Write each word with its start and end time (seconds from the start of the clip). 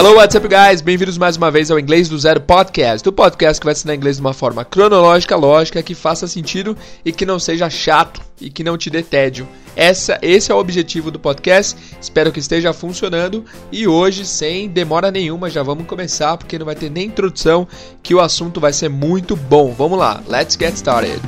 Hello, 0.00 0.14
what's 0.14 0.34
up, 0.34 0.48
guys? 0.48 0.80
Bem-vindos 0.80 1.18
mais 1.18 1.36
uma 1.36 1.50
vez 1.50 1.70
ao 1.70 1.78
Inglês 1.78 2.08
do 2.08 2.18
Zero 2.18 2.40
Podcast, 2.40 3.06
o 3.06 3.12
podcast 3.12 3.60
que 3.60 3.66
vai 3.66 3.74
ensinar 3.74 3.94
inglês 3.94 4.16
de 4.16 4.22
uma 4.22 4.32
forma 4.32 4.64
cronológica, 4.64 5.36
lógica, 5.36 5.82
que 5.82 5.94
faça 5.94 6.26
sentido 6.26 6.74
e 7.04 7.12
que 7.12 7.26
não 7.26 7.38
seja 7.38 7.68
chato 7.68 8.22
e 8.40 8.48
que 8.48 8.64
não 8.64 8.78
te 8.78 8.88
dê 8.88 9.02
tédio. 9.02 9.46
Essa, 9.76 10.18
esse 10.22 10.50
é 10.50 10.54
o 10.54 10.58
objetivo 10.58 11.10
do 11.10 11.18
podcast. 11.18 11.76
Espero 12.00 12.32
que 12.32 12.40
esteja 12.40 12.72
funcionando 12.72 13.44
e 13.70 13.86
hoje, 13.86 14.24
sem 14.24 14.70
demora 14.70 15.10
nenhuma, 15.10 15.50
já 15.50 15.62
vamos 15.62 15.86
começar 15.86 16.34
porque 16.38 16.58
não 16.58 16.64
vai 16.64 16.74
ter 16.74 16.90
nem 16.90 17.08
introdução, 17.08 17.68
que 18.02 18.14
o 18.14 18.20
assunto 18.20 18.58
vai 18.58 18.72
ser 18.72 18.88
muito 18.88 19.36
bom. 19.36 19.74
Vamos 19.74 19.98
lá, 19.98 20.22
let's 20.26 20.56
get 20.58 20.76
started. 20.76 21.20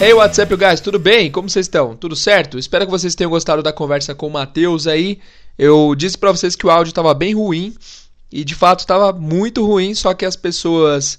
Hey, 0.00 0.14
what's 0.14 0.38
up, 0.38 0.54
guys? 0.56 0.80
Tudo 0.80 0.96
bem? 0.96 1.28
Como 1.28 1.50
vocês 1.50 1.66
estão? 1.66 1.96
Tudo 1.96 2.14
certo? 2.14 2.56
Espero 2.56 2.84
que 2.84 2.90
vocês 2.90 3.16
tenham 3.16 3.30
gostado 3.30 3.64
da 3.64 3.72
conversa 3.72 4.14
com 4.14 4.28
o 4.28 4.30
Matheus 4.30 4.86
aí. 4.86 5.18
Eu 5.58 5.92
disse 5.96 6.16
para 6.16 6.30
vocês 6.30 6.54
que 6.54 6.64
o 6.64 6.70
áudio 6.70 6.92
estava 6.92 7.12
bem 7.12 7.34
ruim 7.34 7.74
e 8.30 8.44
de 8.44 8.54
fato 8.54 8.78
estava 8.78 9.12
muito 9.12 9.66
ruim, 9.66 9.96
só 9.96 10.14
que 10.14 10.24
as 10.24 10.36
pessoas, 10.36 11.18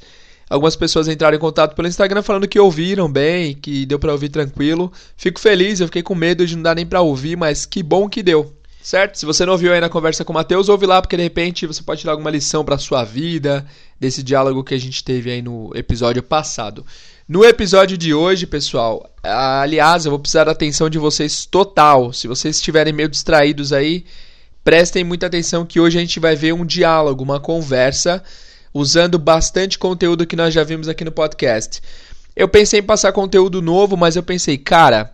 algumas 0.50 0.78
pessoas 0.78 1.10
entraram 1.10 1.36
em 1.36 1.42
contato 1.42 1.76
pelo 1.76 1.90
Instagram 1.90 2.22
falando 2.22 2.48
que 2.48 2.58
ouviram 2.58 3.12
bem, 3.12 3.54
que 3.54 3.86
deu 3.86 4.00
para 4.00 4.14
ouvir 4.14 4.30
tranquilo. 4.30 4.90
Fico 5.18 5.42
feliz, 5.42 5.82
eu 5.82 5.88
fiquei 5.88 6.02
com 6.02 6.16
medo 6.16 6.48
de 6.48 6.56
não 6.56 6.64
dar 6.64 6.76
nem 6.76 6.86
para 6.86 7.02
ouvir, 7.02 7.36
mas 7.36 7.66
que 7.66 7.84
bom 7.84 8.08
que 8.08 8.24
deu. 8.24 8.59
Certo? 8.90 9.20
Se 9.20 9.26
você 9.28 9.46
não 9.46 9.54
ouviu 9.54 9.72
aí 9.72 9.80
na 9.80 9.88
conversa 9.88 10.26
com 10.26 10.34
o 10.34 10.36
Matheus, 10.36 10.68
ouve 10.68 10.88
lá, 10.88 11.00
porque 11.00 11.16
de 11.16 11.22
repente 11.22 11.68
você 11.68 11.84
pode 11.84 12.02
tirar 12.02 12.14
alguma 12.14 12.32
lição 12.32 12.66
para 12.66 12.76
sua 12.80 13.04
vida 13.04 13.64
desse 14.00 14.24
diálogo 14.24 14.64
que 14.64 14.74
a 14.74 14.80
gente 14.80 15.04
teve 15.04 15.30
aí 15.30 15.44
no 15.44 15.70
episódio 15.76 16.24
passado. 16.24 16.84
No 17.28 17.46
episódio 17.46 17.96
de 17.96 18.16
hoje, 18.16 18.48
pessoal, 18.48 19.08
aliás, 19.22 20.06
eu 20.06 20.10
vou 20.10 20.20
precisar 20.20 20.46
da 20.46 20.54
atenção 20.54 20.90
de 20.90 20.98
vocês 20.98 21.46
total. 21.46 22.12
Se 22.12 22.28
vocês 22.28 22.56
estiverem 22.56 22.92
meio 22.92 23.08
distraídos 23.08 23.72
aí, 23.72 24.06
prestem 24.64 25.04
muita 25.04 25.28
atenção 25.28 25.68
que 25.68 25.80
hoje 25.80 26.00
a 26.00 26.02
gente 26.02 26.20
vai 26.20 26.36
ver 26.36 26.56
um 26.56 26.66
diálogo, 26.66 27.24
uma 27.24 27.40
conversa, 27.40 28.24
usando 28.74 29.20
bastante 29.20 29.78
conteúdo 29.78 30.26
que 30.26 30.36
nós 30.36 30.52
já 30.52 30.64
vimos 30.64 30.88
aqui 30.88 31.06
no 31.06 31.12
podcast. 31.12 31.80
Eu 32.36 32.48
pensei 32.48 32.80
em 32.80 32.84
passar 32.84 33.12
conteúdo 33.12 33.62
novo, 33.62 33.96
mas 33.96 34.16
eu 34.16 34.24
pensei, 34.24 34.58
cara, 34.58 35.14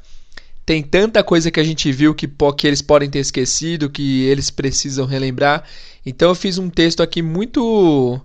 tem 0.66 0.81
tanta 0.81 1.23
coisa 1.23 1.52
que 1.52 1.59
a 1.59 1.63
gente 1.63 1.91
viu 1.91 2.16
que, 2.16 2.27
que 2.58 2.67
eles 2.67 2.81
podem 2.81 3.09
ter 3.09 3.19
esquecido, 3.19 3.89
que 3.89 4.23
eles 4.23 4.49
precisam 4.49 5.05
relembrar. 5.05 5.63
Então 6.05 6.30
eu 6.30 6.35
fiz 6.35 6.57
um 6.57 6.69
texto 6.69 7.03
aqui 7.03 7.22
muito 7.22 8.19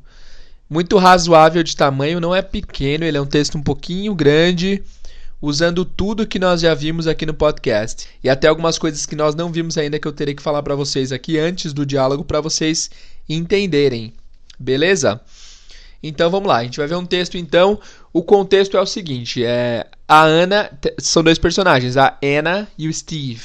muito 0.69 0.97
razoável 0.99 1.63
de 1.65 1.77
tamanho, 1.77 2.21
não 2.21 2.35
é 2.35 2.41
pequeno, 2.41 3.05
ele 3.05 3.19
é 3.19 3.21
um 3.21 3.27
texto 3.27 3.59
um 3.59 3.63
pouquinho 3.63 4.15
grande, 4.15 4.81
usando 5.43 5.85
tudo 5.85 6.27
que 6.27 6.39
nós 6.39 6.61
já 6.61 6.73
vimos 6.75 7.09
aqui 7.09 7.27
no 7.27 7.35
podcast. 7.35 8.09
E 8.23 8.31
até 8.31 8.47
algumas 8.47 8.79
coisas 8.79 9.05
que 9.05 9.17
nós 9.17 9.35
não 9.35 9.51
vimos 9.51 9.77
ainda 9.77 9.99
que 9.99 10.07
eu 10.07 10.13
terei 10.13 10.33
que 10.33 10.43
falar 10.43 10.63
para 10.63 10.77
vocês 10.77 11.11
aqui 11.11 11.39
antes 11.39 11.73
do 11.73 11.85
diálogo 11.85 12.25
para 12.25 12.41
vocês 12.41 12.89
entenderem. 13.29 14.15
Beleza? 14.59 15.21
Então 16.03 16.31
vamos 16.31 16.49
lá, 16.49 16.59
a 16.59 16.65
gente 16.65 16.79
vai 16.79 16.87
ver 16.87 16.95
um 16.95 17.05
texto 17.05 17.37
então. 17.37 17.79
O 18.13 18.23
contexto 18.23 18.77
é 18.77 18.81
o 18.81 18.87
seguinte, 18.87 19.45
é 19.45 19.87
a 20.11 20.25
Ana, 20.25 20.69
são 20.99 21.23
dois 21.23 21.39
personagens, 21.39 21.97
a 21.97 22.19
Anna 22.21 22.67
e 22.77 22.89
o 22.89 22.93
Steve. 22.93 23.41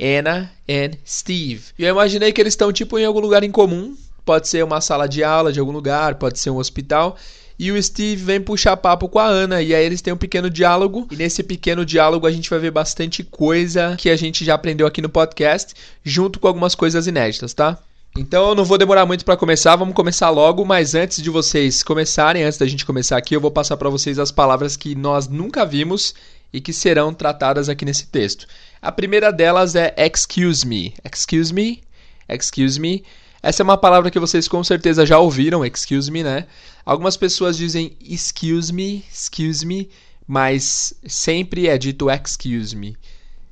Anna 0.00 0.50
and 0.66 0.92
Steve. 1.06 1.60
E 1.78 1.84
eu 1.84 1.90
imaginei 1.90 2.32
que 2.32 2.40
eles 2.40 2.54
estão 2.54 2.72
tipo 2.72 2.98
em 2.98 3.04
algum 3.04 3.20
lugar 3.20 3.42
em 3.42 3.50
comum, 3.50 3.94
pode 4.24 4.48
ser 4.48 4.64
uma 4.64 4.80
sala 4.80 5.06
de 5.06 5.22
aula 5.22 5.52
de 5.52 5.60
algum 5.60 5.72
lugar, 5.72 6.14
pode 6.14 6.38
ser 6.38 6.48
um 6.48 6.56
hospital. 6.56 7.18
E 7.58 7.70
o 7.70 7.82
Steve 7.82 8.24
vem 8.24 8.40
puxar 8.40 8.78
papo 8.78 9.10
com 9.10 9.18
a 9.18 9.26
Ana, 9.26 9.60
e 9.60 9.74
aí 9.74 9.84
eles 9.84 10.00
têm 10.00 10.14
um 10.14 10.16
pequeno 10.16 10.48
diálogo. 10.48 11.06
E 11.10 11.16
nesse 11.16 11.42
pequeno 11.42 11.84
diálogo 11.84 12.26
a 12.26 12.32
gente 12.32 12.48
vai 12.48 12.58
ver 12.58 12.70
bastante 12.70 13.22
coisa 13.22 13.94
que 13.98 14.08
a 14.08 14.16
gente 14.16 14.42
já 14.42 14.54
aprendeu 14.54 14.86
aqui 14.86 15.02
no 15.02 15.10
podcast, 15.10 15.74
junto 16.02 16.40
com 16.40 16.48
algumas 16.48 16.74
coisas 16.74 17.06
inéditas, 17.06 17.52
tá? 17.52 17.78
Então 18.16 18.48
eu 18.48 18.54
não 18.54 18.64
vou 18.64 18.76
demorar 18.76 19.06
muito 19.06 19.24
para 19.24 19.36
começar, 19.36 19.76
vamos 19.76 19.94
começar 19.94 20.30
logo, 20.30 20.64
mas 20.64 20.94
antes 20.94 21.22
de 21.22 21.30
vocês 21.30 21.82
começarem, 21.82 22.42
antes 22.42 22.58
da 22.58 22.66
gente 22.66 22.84
começar 22.84 23.16
aqui, 23.16 23.34
eu 23.34 23.40
vou 23.40 23.50
passar 23.50 23.76
para 23.76 23.88
vocês 23.88 24.18
as 24.18 24.32
palavras 24.32 24.76
que 24.76 24.94
nós 24.94 25.28
nunca 25.28 25.64
vimos 25.64 26.14
e 26.52 26.60
que 26.60 26.72
serão 26.72 27.14
tratadas 27.14 27.68
aqui 27.68 27.84
nesse 27.84 28.06
texto. 28.08 28.46
A 28.82 28.90
primeira 28.90 29.32
delas 29.32 29.74
é 29.76 29.94
excuse 29.96 30.66
me. 30.66 30.94
Excuse 31.04 31.54
me. 31.54 31.82
Excuse 32.28 32.80
me 32.80 33.04
essa 33.42 33.62
é 33.62 33.64
uma 33.64 33.78
palavra 33.78 34.10
que 34.10 34.18
vocês 34.18 34.46
com 34.46 34.62
certeza 34.62 35.06
já 35.06 35.18
ouviram, 35.18 35.64
excuse 35.64 36.10
me, 36.10 36.22
né? 36.22 36.46
Algumas 36.84 37.16
pessoas 37.16 37.56
dizem 37.56 37.96
excuse 38.00 38.70
me, 38.72 39.02
excuse 39.10 39.64
me, 39.64 39.88
mas 40.26 40.92
sempre 41.06 41.66
é 41.66 41.78
dito 41.78 42.10
excuse 42.10 42.76
me. 42.76 42.96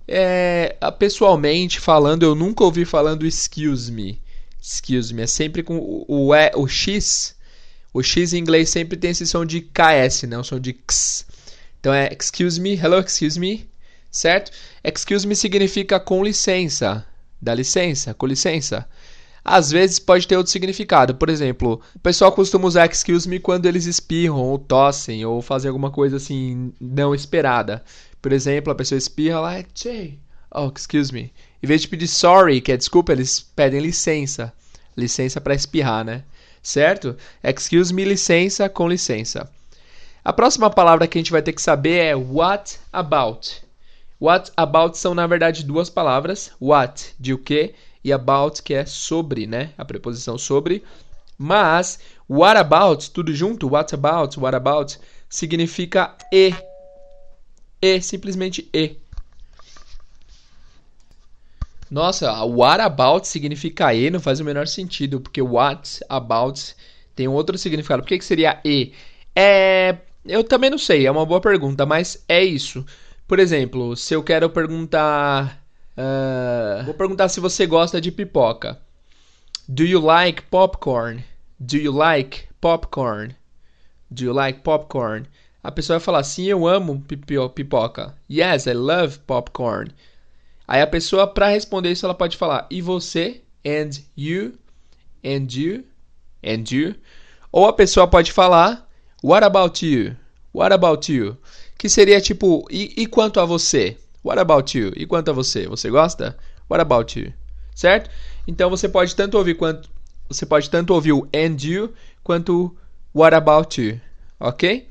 É, 0.06 0.76
pessoalmente 0.98 1.80
falando, 1.80 2.22
eu 2.22 2.34
nunca 2.34 2.64
ouvi 2.64 2.84
falando 2.84 3.26
excuse 3.26 3.91
me. 3.91 4.20
Excuse 4.60 5.14
me, 5.14 5.22
é 5.22 5.26
sempre 5.26 5.62
com 5.62 5.78
o, 5.78 6.04
o, 6.08 6.30
o 6.30 6.69
X. 6.69 7.36
O 7.92 8.02
X 8.02 8.32
em 8.32 8.38
inglês 8.38 8.70
sempre 8.70 8.96
tem 8.96 9.10
esse 9.10 9.26
som 9.26 9.44
de 9.44 9.60
KS, 9.60 10.24
né? 10.24 10.38
O 10.38 10.44
som 10.44 10.60
de 10.60 10.70
X. 10.70 11.26
Então 11.80 11.92
é 11.92 12.08
excuse 12.12 12.60
me, 12.60 12.74
hello, 12.74 12.98
excuse 13.00 13.38
me, 13.38 13.68
certo? 14.10 14.50
Excuse 14.82 15.26
me 15.26 15.36
significa 15.36 16.00
com 16.00 16.24
licença, 16.24 17.06
dá 17.41 17.54
licença, 17.54 18.12
com 18.14 18.26
licença 18.26 18.86
às 19.48 19.70
vezes 19.70 19.98
pode 19.98 20.28
ter 20.28 20.36
outro 20.36 20.52
significado. 20.52 21.14
Por 21.14 21.30
exemplo, 21.30 21.80
o 21.94 21.98
pessoal 21.98 22.30
costuma 22.30 22.66
usar 22.66 22.86
excuse 22.86 23.26
me 23.28 23.41
quando 23.41 23.66
eles 23.66 23.86
espirram 23.86 24.36
ou 24.36 24.58
tossem 24.58 25.24
ou 25.24 25.41
fazem 25.41 25.68
alguma 25.68 25.91
coisa 25.91 26.16
assim 26.16 26.72
não 26.78 27.14
esperada. 27.14 27.82
Por 28.20 28.32
exemplo, 28.32 28.72
a 28.72 28.76
pessoa 28.76 28.98
espirra 28.98 29.41
lá, 29.41 29.64
Jay, 29.74 30.18
oh, 30.54 30.70
excuse 30.76 31.12
me. 31.12 31.32
Em 31.62 31.66
vez 31.66 31.82
de 31.82 31.88
pedir 31.88 32.06
sorry, 32.06 32.60
que 32.60 32.72
é 32.72 32.76
desculpa, 32.76 33.12
eles 33.12 33.41
pedem 33.41 33.80
licença. 33.80 34.52
Licença 34.96 35.41
para 35.41 35.54
espirrar, 35.54 36.04
né? 36.04 36.24
Certo? 36.62 37.16
Excuse 37.42 37.92
me, 37.92 38.04
licença, 38.04 38.69
com 38.69 38.88
licença. 38.88 39.50
A 40.24 40.32
próxima 40.32 40.68
palavra 40.68 41.06
que 41.06 41.18
a 41.18 41.20
gente 41.20 41.32
vai 41.32 41.42
ter 41.42 41.52
que 41.52 41.62
saber 41.62 41.98
é 41.98 42.14
what 42.14 42.78
about. 42.92 43.62
What 44.20 44.52
about 44.56 44.98
são 44.98 45.14
na 45.14 45.26
verdade 45.26 45.64
duas 45.64 45.88
palavras. 45.88 46.50
What 46.60 47.14
de 47.18 47.32
o 47.32 47.38
que 47.38 47.74
e 48.04 48.12
about, 48.12 48.62
que 48.62 48.74
é 48.74 48.84
sobre, 48.84 49.47
né? 49.47 49.70
A 49.78 49.84
preposição 49.84 50.36
sobre. 50.36 50.84
Mas 51.36 51.98
what 52.28 52.58
about, 52.58 53.10
tudo 53.10 53.32
junto, 53.32 53.68
what 53.68 53.94
about, 53.94 54.38
what 54.38 54.56
about, 54.56 54.98
significa 55.28 56.14
e. 56.32 56.54
E, 57.80 58.00
simplesmente 58.02 58.68
e. 58.74 58.97
Nossa, 61.91 62.44
what 62.44 62.81
about 62.81 63.26
significa 63.26 63.94
e 63.94 64.10
não 64.10 64.21
faz 64.21 64.41
o 64.41 64.44
menor 64.44 64.66
sentido, 64.66 65.21
porque 65.21 65.41
what 65.41 66.00
about 66.09 66.75
tem 67.15 67.28
outro 67.28 67.56
significado. 67.56 68.03
Por 68.03 68.09
que, 68.09 68.19
que 68.19 68.25
seria 68.25 68.60
e? 68.65 68.93
É. 69.34 69.97
Eu 70.25 70.44
também 70.44 70.69
não 70.69 70.78
sei, 70.78 71.06
é 71.06 71.10
uma 71.10 71.25
boa 71.25 71.41
pergunta, 71.41 71.87
mas 71.87 72.22
é 72.28 72.44
isso. 72.44 72.84
Por 73.27 73.38
exemplo, 73.38 73.97
se 73.97 74.15
eu 74.15 74.22
quero 74.22 74.50
perguntar 74.50 75.62
Uh, 75.98 76.84
vou 76.84 76.94
perguntar 76.94 77.28
se 77.28 77.41
você 77.41 77.66
gosta 77.66 78.00
de 78.00 78.12
pipoca. 78.12 78.78
Do 79.69 79.82
you 79.82 80.00
like 80.00 80.43
popcorn? 80.43 81.25
Do 81.59 81.77
you 81.77 81.91
like 81.91 82.44
popcorn? 82.60 83.34
Do 84.09 84.25
you 84.25 84.32
like 84.32 84.60
popcorn? 84.60 85.27
A 85.60 85.72
pessoa 85.72 85.98
vai 85.98 86.04
falar 86.04 86.22
sim, 86.22 86.44
eu 86.44 86.69
amo 86.69 87.04
pipoca. 87.53 88.15
Yes, 88.31 88.66
I 88.66 88.75
love 88.75 89.19
popcorn. 89.27 89.91
Aí 90.68 90.82
a 90.82 90.86
pessoa, 90.86 91.26
para 91.26 91.48
responder 91.48 91.90
isso, 91.90 92.04
ela 92.04 92.14
pode 92.14 92.36
falar 92.36 92.66
e 92.70 92.82
você? 92.82 93.40
And 93.66 93.90
you? 94.16 94.52
And 95.24 95.46
you? 95.50 95.84
And 96.44 96.64
you? 96.70 96.94
Ou 97.50 97.66
a 97.66 97.72
pessoa 97.72 98.06
pode 98.06 98.30
falar 98.30 98.86
What 99.22 99.44
about 99.44 99.84
you? 99.84 100.14
What 100.54 100.72
about 100.72 101.12
you? 101.12 101.36
Que 101.76 101.88
seria 101.88 102.20
tipo, 102.20 102.66
e, 102.70 102.92
e 102.97 103.06
quanto 103.06 103.41
a 103.41 103.44
você? 103.44 103.97
What 104.24 104.38
about 104.38 104.78
you? 104.78 104.92
E 104.94 105.06
quanto 105.06 105.30
a 105.30 105.34
você? 105.34 105.66
Você 105.66 105.91
gosta? 105.91 106.36
What 106.71 106.80
about 106.80 107.18
you? 107.18 107.32
Certo? 107.74 108.10
Então 108.47 108.71
você 108.71 108.88
pode 108.88 109.14
tanto 109.16 109.36
ouvir 109.36 109.54
quanto 109.54 109.88
você 110.28 110.44
pode 110.44 110.68
tanto 110.68 110.92
ouvir 110.92 111.12
o 111.12 111.26
and 111.34 111.56
you 111.62 111.94
quanto 112.22 112.76
what 113.14 113.34
about 113.34 113.80
you, 113.80 114.00
OK? 114.38 114.88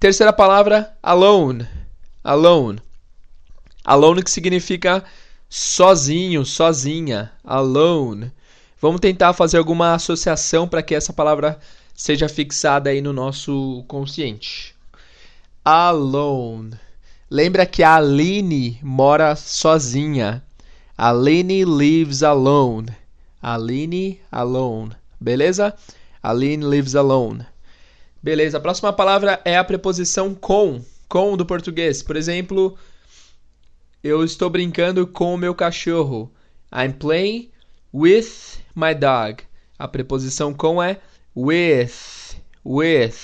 Terceira 0.00 0.32
palavra, 0.32 0.96
alone. 1.02 1.66
Alone. 2.22 2.80
Alone 3.84 4.22
que 4.22 4.30
significa 4.30 5.04
sozinho, 5.48 6.44
sozinha, 6.44 7.30
alone. 7.44 8.32
Vamos 8.80 9.00
tentar 9.00 9.32
fazer 9.34 9.58
alguma 9.58 9.94
associação 9.94 10.66
para 10.66 10.82
que 10.82 10.94
essa 10.94 11.12
palavra 11.12 11.58
seja 11.94 12.28
fixada 12.28 12.90
aí 12.90 13.00
no 13.00 13.12
nosso 13.12 13.84
consciente. 13.86 14.74
Alone. 15.64 16.72
Lembra 17.30 17.66
que 17.66 17.82
a 17.82 17.96
Aline 17.96 18.78
mora 18.82 19.36
sozinha. 19.36 20.42
Aline 20.96 21.64
lives 21.64 22.22
alone. 22.22 22.88
Aline 23.42 24.20
alone. 24.30 24.92
Beleza? 25.20 25.74
Aline 26.22 26.64
lives 26.64 26.94
alone. 26.94 27.44
Beleza. 28.22 28.58
A 28.58 28.60
próxima 28.60 28.92
palavra 28.92 29.40
é 29.44 29.56
a 29.56 29.64
preposição 29.64 30.34
com. 30.34 30.82
com 31.08 31.36
do 31.36 31.44
português. 31.44 32.02
Por 32.02 32.16
exemplo, 32.16 32.76
eu 34.04 34.22
estou 34.22 34.50
brincando 34.50 35.06
com 35.06 35.32
o 35.32 35.38
meu 35.38 35.54
cachorro. 35.54 36.30
I'm 36.70 36.92
playing 36.92 37.50
with 37.92 38.28
my 38.76 38.94
dog. 38.94 39.42
A 39.78 39.88
preposição 39.88 40.52
com 40.52 40.82
é 40.82 40.98
with, 41.34 41.90
with. 42.62 43.14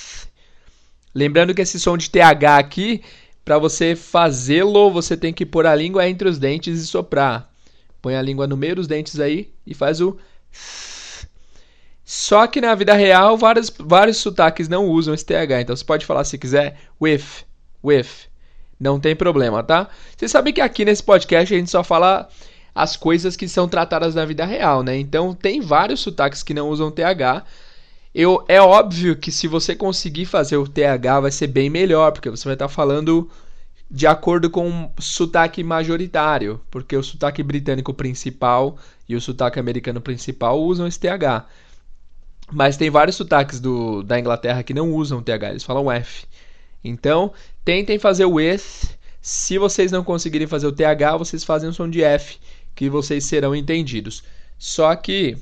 Lembrando 1.14 1.54
que 1.54 1.60
esse 1.60 1.78
som 1.78 1.98
de 1.98 2.08
TH 2.08 2.56
aqui, 2.56 3.02
para 3.44 3.58
você 3.58 3.94
fazê-lo, 3.94 4.90
você 4.90 5.18
tem 5.18 5.34
que 5.34 5.44
pôr 5.44 5.66
a 5.66 5.74
língua 5.74 6.08
entre 6.08 6.26
os 6.26 6.38
dentes 6.38 6.80
e 6.80 6.86
soprar. 6.86 7.52
Põe 8.00 8.16
a 8.16 8.22
língua 8.22 8.46
no 8.46 8.56
meio 8.56 8.76
dos 8.76 8.86
dentes 8.86 9.20
aí 9.20 9.52
e 9.66 9.74
faz 9.74 10.00
o 10.00 10.16
só 12.02 12.46
que 12.46 12.60
na 12.60 12.74
vida 12.74 12.94
real, 12.94 13.36
vários, 13.36 13.70
vários 13.78 14.16
sotaques 14.16 14.66
não 14.68 14.86
usam 14.86 15.12
esse 15.12 15.26
TH. 15.26 15.60
Então 15.60 15.76
você 15.76 15.84
pode 15.84 16.06
falar 16.06 16.24
se 16.24 16.38
quiser 16.38 16.76
with, 17.00 17.44
with. 17.84 18.29
Não 18.80 18.98
tem 18.98 19.14
problema, 19.14 19.62
tá? 19.62 19.90
Você 20.16 20.26
sabe 20.26 20.54
que 20.54 20.60
aqui 20.60 20.86
nesse 20.86 21.02
podcast 21.02 21.54
a 21.54 21.58
gente 21.58 21.70
só 21.70 21.84
fala 21.84 22.28
as 22.74 22.96
coisas 22.96 23.36
que 23.36 23.46
são 23.46 23.68
tratadas 23.68 24.14
na 24.14 24.24
vida 24.24 24.46
real, 24.46 24.82
né? 24.82 24.96
Então 24.98 25.34
tem 25.34 25.60
vários 25.60 26.00
sotaques 26.00 26.42
que 26.42 26.54
não 26.54 26.70
usam 26.70 26.90
TH. 26.90 27.44
Eu, 28.14 28.42
é 28.48 28.60
óbvio 28.60 29.16
que 29.16 29.30
se 29.30 29.46
você 29.46 29.76
conseguir 29.76 30.24
fazer 30.24 30.56
o 30.56 30.66
TH 30.66 31.20
vai 31.20 31.30
ser 31.30 31.46
bem 31.48 31.68
melhor, 31.68 32.10
porque 32.12 32.30
você 32.30 32.44
vai 32.44 32.54
estar 32.54 32.68
falando 32.68 33.30
de 33.90 34.06
acordo 34.06 34.48
com 34.48 34.90
o 34.96 35.02
sotaque 35.02 35.62
majoritário, 35.62 36.60
porque 36.70 36.96
o 36.96 37.02
sotaque 37.02 37.42
britânico 37.42 37.92
principal 37.92 38.78
e 39.08 39.14
o 39.14 39.20
sotaque 39.20 39.60
americano 39.60 40.00
principal 40.00 40.60
usam 40.62 40.86
esse 40.86 40.98
TH. 40.98 41.44
Mas 42.52 42.76
tem 42.76 42.88
vários 42.90 43.16
sotaques 43.16 43.60
do, 43.60 44.02
da 44.02 44.18
Inglaterra 44.18 44.62
que 44.62 44.74
não 44.74 44.92
usam 44.92 45.22
TH, 45.22 45.50
eles 45.50 45.64
falam 45.64 45.90
F. 45.90 46.24
Então, 46.82 47.32
tentem 47.64 47.98
fazer 47.98 48.24
o 48.24 48.34
with. 48.34 48.62
Se 49.20 49.58
vocês 49.58 49.92
não 49.92 50.02
conseguirem 50.02 50.46
fazer 50.46 50.66
o 50.66 50.72
TH, 50.72 51.16
vocês 51.16 51.44
fazem 51.44 51.68
o 51.68 51.72
som 51.72 51.88
de 51.88 52.02
F, 52.02 52.38
que 52.74 52.88
vocês 52.88 53.24
serão 53.24 53.54
entendidos. 53.54 54.22
Só 54.58 54.94
que 54.96 55.36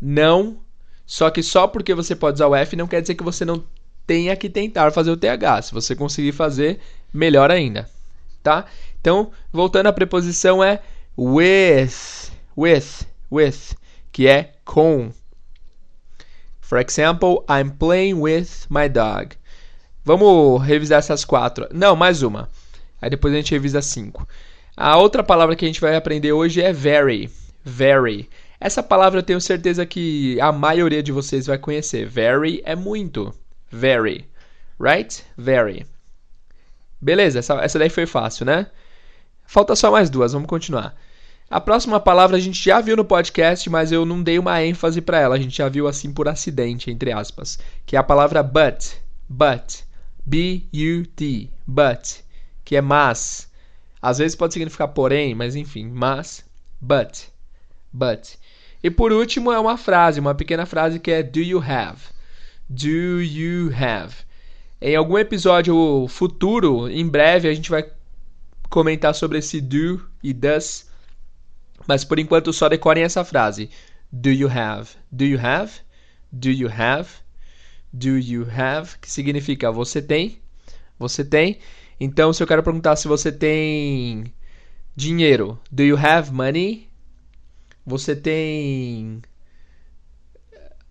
não, 0.00 0.58
só 1.06 1.30
que 1.30 1.42
só 1.42 1.66
porque 1.66 1.94
você 1.94 2.14
pode 2.14 2.34
usar 2.34 2.48
o 2.48 2.54
F 2.54 2.76
não 2.76 2.86
quer 2.86 3.00
dizer 3.00 3.14
que 3.14 3.24
você 3.24 3.44
não 3.44 3.64
tenha 4.06 4.36
que 4.36 4.48
tentar 4.48 4.92
fazer 4.92 5.10
o 5.10 5.16
TH. 5.16 5.62
Se 5.62 5.72
você 5.72 5.96
conseguir 5.96 6.32
fazer, 6.32 6.80
melhor 7.12 7.50
ainda, 7.50 7.88
tá? 8.42 8.66
Então, 9.00 9.30
voltando 9.52 9.86
à 9.86 9.92
preposição 9.92 10.62
é 10.62 10.82
with, 11.16 12.30
with, 12.56 13.06
with, 13.30 13.76
que 14.12 14.26
é 14.26 14.52
com. 14.64 15.10
For 16.60 16.78
example, 16.78 17.44
I'm 17.48 17.70
playing 17.70 18.14
with 18.14 18.66
my 18.68 18.88
dog. 18.88 19.36
Vamos 20.06 20.62
revisar 20.62 21.00
essas 21.00 21.24
quatro. 21.24 21.66
Não, 21.72 21.96
mais 21.96 22.22
uma. 22.22 22.48
Aí 23.02 23.10
depois 23.10 23.34
a 23.34 23.38
gente 23.38 23.50
revisa 23.50 23.82
cinco. 23.82 24.24
A 24.76 24.96
outra 24.96 25.20
palavra 25.20 25.56
que 25.56 25.64
a 25.64 25.68
gente 25.68 25.80
vai 25.80 25.96
aprender 25.96 26.30
hoje 26.30 26.62
é 26.62 26.72
very. 26.72 27.28
Very. 27.64 28.30
Essa 28.60 28.84
palavra 28.84 29.18
eu 29.18 29.22
tenho 29.24 29.40
certeza 29.40 29.84
que 29.84 30.40
a 30.40 30.52
maioria 30.52 31.02
de 31.02 31.10
vocês 31.10 31.48
vai 31.48 31.58
conhecer. 31.58 32.06
Very 32.06 32.62
é 32.64 32.76
muito. 32.76 33.34
Very. 33.68 34.24
Right? 34.78 35.24
Very. 35.36 35.84
Beleza, 37.00 37.40
essa, 37.40 37.54
essa 37.54 37.76
daí 37.76 37.90
foi 37.90 38.06
fácil, 38.06 38.46
né? 38.46 38.68
Falta 39.44 39.74
só 39.74 39.90
mais 39.90 40.08
duas, 40.08 40.34
vamos 40.34 40.48
continuar. 40.48 40.94
A 41.50 41.60
próxima 41.60 41.98
palavra 41.98 42.36
a 42.36 42.40
gente 42.40 42.64
já 42.64 42.80
viu 42.80 42.96
no 42.96 43.04
podcast, 43.04 43.68
mas 43.68 43.90
eu 43.90 44.06
não 44.06 44.22
dei 44.22 44.38
uma 44.38 44.62
ênfase 44.62 45.00
para 45.00 45.18
ela. 45.18 45.34
A 45.34 45.38
gente 45.40 45.56
já 45.56 45.68
viu 45.68 45.88
assim 45.88 46.12
por 46.12 46.28
acidente, 46.28 46.92
entre 46.92 47.10
aspas, 47.10 47.58
que 47.84 47.96
é 47.96 47.98
a 47.98 48.04
palavra 48.04 48.40
but, 48.40 48.92
but, 49.28 49.85
b 50.26 50.68
u 50.72 51.06
t, 51.06 51.50
but, 51.66 52.20
que 52.64 52.76
é 52.76 52.80
mas. 52.80 53.50
Às 54.02 54.18
vezes 54.18 54.36
pode 54.36 54.52
significar 54.52 54.88
porém, 54.88 55.34
mas 55.34 55.56
enfim, 55.56 55.88
mas, 55.88 56.44
but, 56.80 57.28
but. 57.92 58.34
E 58.82 58.90
por 58.90 59.12
último 59.12 59.52
é 59.52 59.58
uma 59.58 59.76
frase, 59.76 60.20
uma 60.20 60.34
pequena 60.34 60.66
frase 60.66 60.98
que 60.98 61.10
é 61.10 61.22
do 61.22 61.40
you 61.40 61.60
have? 61.60 62.02
Do 62.68 63.22
you 63.22 63.72
have? 63.72 64.14
Em 64.80 64.96
algum 64.96 65.16
episódio 65.16 66.06
futuro, 66.08 66.90
em 66.90 67.08
breve, 67.08 67.48
a 67.48 67.54
gente 67.54 67.70
vai 67.70 67.88
comentar 68.68 69.14
sobre 69.14 69.38
esse 69.38 69.60
do 69.60 70.04
e 70.22 70.32
does 70.32 70.86
mas 71.86 72.04
por 72.04 72.18
enquanto 72.18 72.52
só 72.52 72.68
decorem 72.68 73.04
essa 73.04 73.24
frase. 73.24 73.70
Do 74.10 74.30
you 74.30 74.48
have? 74.48 74.90
Do 75.10 75.24
you 75.24 75.38
have? 75.38 75.72
Do 76.32 76.50
you 76.50 76.68
have? 76.68 77.08
Do 77.98 78.18
you 78.18 78.46
have? 78.50 78.98
Que 78.98 79.10
significa 79.10 79.72
você 79.72 80.02
tem? 80.02 80.38
Você 80.98 81.24
tem? 81.24 81.60
Então, 81.98 82.30
se 82.30 82.42
eu 82.42 82.46
quero 82.46 82.62
perguntar 82.62 82.94
se 82.96 83.08
você 83.08 83.32
tem 83.32 84.30
dinheiro, 84.94 85.58
do 85.72 85.82
you 85.82 85.96
have 85.96 86.30
money? 86.30 86.90
Você 87.86 88.14
tem 88.14 89.22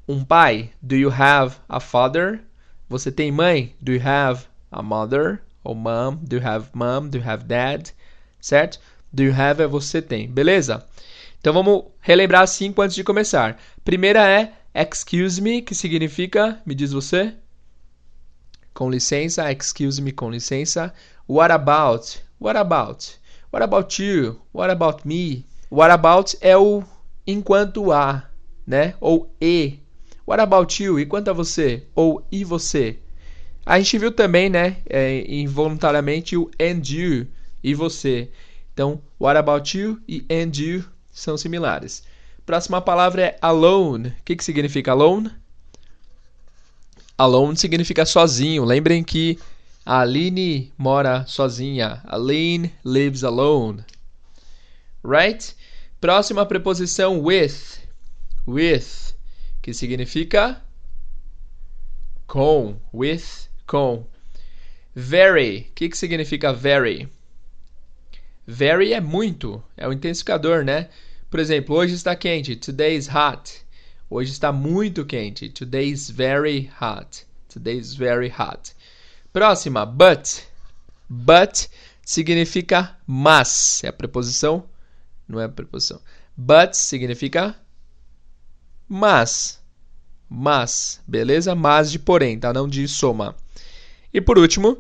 um 0.07 0.25
pai? 0.25 0.72
Do 0.81 0.96
you 0.96 1.12
have 1.12 1.57
a 1.69 1.80
father? 1.80 2.42
Você 2.90 3.12
tem 3.12 3.31
mãe? 3.31 3.75
Do 3.80 3.92
you 3.92 4.01
have 4.04 4.48
a 4.72 4.81
mother? 4.81 5.44
Ou 5.63 5.75
mom? 5.75 6.16
Do 6.16 6.38
you 6.38 6.48
have 6.48 6.69
mom? 6.74 7.08
Do 7.08 7.19
you 7.19 7.24
have 7.24 7.44
dad? 7.44 7.92
Certo? 8.42 8.80
Do 9.13 9.22
you 9.22 9.34
have 9.34 9.62
é 9.62 9.68
você 9.68 10.01
tem, 10.01 10.28
beleza? 10.28 10.84
Então 11.40 11.54
vamos 11.54 11.86
relembrar 12.01 12.48
cinco 12.48 12.81
antes 12.81 12.96
de 12.96 13.04
começar. 13.04 13.60
Primeira 13.84 14.28
é 14.28 14.54
excuse 14.75 15.42
me, 15.42 15.62
que 15.62 15.74
significa, 15.74 16.62
me 16.66 16.75
diz 16.75 16.92
você? 16.92 17.33
Com 18.74 18.89
licença, 18.89 19.50
excuse 19.50 20.01
me, 20.01 20.12
com 20.12 20.30
licença. 20.30 20.94
What 21.27 21.54
about? 21.54 22.22
What 22.39 22.57
about? 22.57 23.18
What 23.54 23.63
about 23.63 24.04
you? 24.04 24.42
What 24.54 24.69
about 24.69 25.07
me? 25.07 25.45
What 25.72 25.92
about 25.92 26.38
é 26.42 26.57
o 26.57 26.83
enquanto 27.25 27.94
a, 27.94 28.30
né? 28.68 28.95
Ou 29.00 29.33
e. 29.39 29.80
What 30.27 30.42
about 30.42 30.83
you? 30.83 31.00
E 31.00 31.06
quanto 31.06 31.30
a 31.30 31.33
você? 31.33 31.88
Ou 31.95 32.27
e 32.30 32.44
você? 32.44 33.00
A 33.66 33.80
gente 33.80 33.98
viu 33.98 34.12
também, 34.12 34.50
né, 34.50 34.77
é, 34.88 35.24
involuntariamente 35.31 36.36
o 36.36 36.51
and 36.60 36.81
you 36.86 37.27
e 37.63 37.74
você. 37.74 38.30
Então, 38.74 39.01
what 39.19 39.38
about 39.38 39.77
you 39.77 40.01
e 40.07 40.25
and 40.30 40.51
you 40.54 40.83
são 41.12 41.38
similares. 41.38 42.04
Próxima 42.45 42.81
palavra 42.81 43.21
é 43.24 43.38
alone. 43.42 44.09
O 44.09 44.24
que, 44.24 44.36
que 44.36 44.44
significa 44.44 44.92
alone? 44.92 45.31
Alone 47.18 47.57
significa 47.57 48.06
sozinho. 48.06 48.63
Lembrem 48.63 49.03
que 49.03 49.39
a 49.86 50.01
Aline 50.01 50.71
mora 50.77 51.25
sozinha. 51.25 52.01
Aline 52.05 52.74
lives 52.84 53.24
alone. 53.24 53.84
Right? 55.03 55.55
Próxima 56.00 56.46
preposição 56.46 57.20
with. 57.22 57.79
With, 58.48 59.15
que 59.62 59.74
significa 59.74 60.62
com. 62.27 62.79
With, 62.93 63.50
com. 63.65 64.05
Very. 64.93 65.67
O 65.70 65.74
que, 65.74 65.89
que 65.89 65.98
significa 65.98 66.53
very? 66.53 67.10
Very 68.46 68.93
é 68.93 69.01
muito, 69.01 69.63
é 69.75 69.88
o 69.88 69.93
intensificador, 69.93 70.63
né? 70.63 70.89
Por 71.36 71.42
exemplo, 71.42 71.75
hoje 71.75 71.94
está 71.96 72.15
quente, 72.15 72.56
today 72.56 72.96
is 72.96 73.10
hot. 73.10 73.62
Hoje 74.10 74.32
está 74.32 74.54
muito 74.54 75.04
quente, 75.04 75.50
today 75.50 75.89
is 75.89 76.10
very 76.10 76.72
hot. 76.82 77.25
Today 77.50 77.77
is 77.77 77.94
very 77.94 78.30
hot. 78.30 78.74
Próxima, 79.34 79.86
but. 79.86 80.46
But 81.10 81.68
significa 82.06 82.98
mas. 83.06 83.84
É 83.84 83.89
a 83.89 83.92
preposição? 83.92 84.63
Não 85.27 85.42
é 85.42 85.44
a 85.44 85.50
preposição. 85.50 86.00
But 86.38 86.74
significa 86.74 87.54
mas. 88.88 89.62
Mas, 90.30 91.01
beleza? 91.06 91.54
Mas 91.54 91.92
de 91.92 92.00
porém, 92.00 92.39
tá? 92.39 92.54
Não 92.54 92.65
de 92.65 92.88
soma. 92.88 93.36
E 94.13 94.22
por 94.22 94.38
último, 94.38 94.80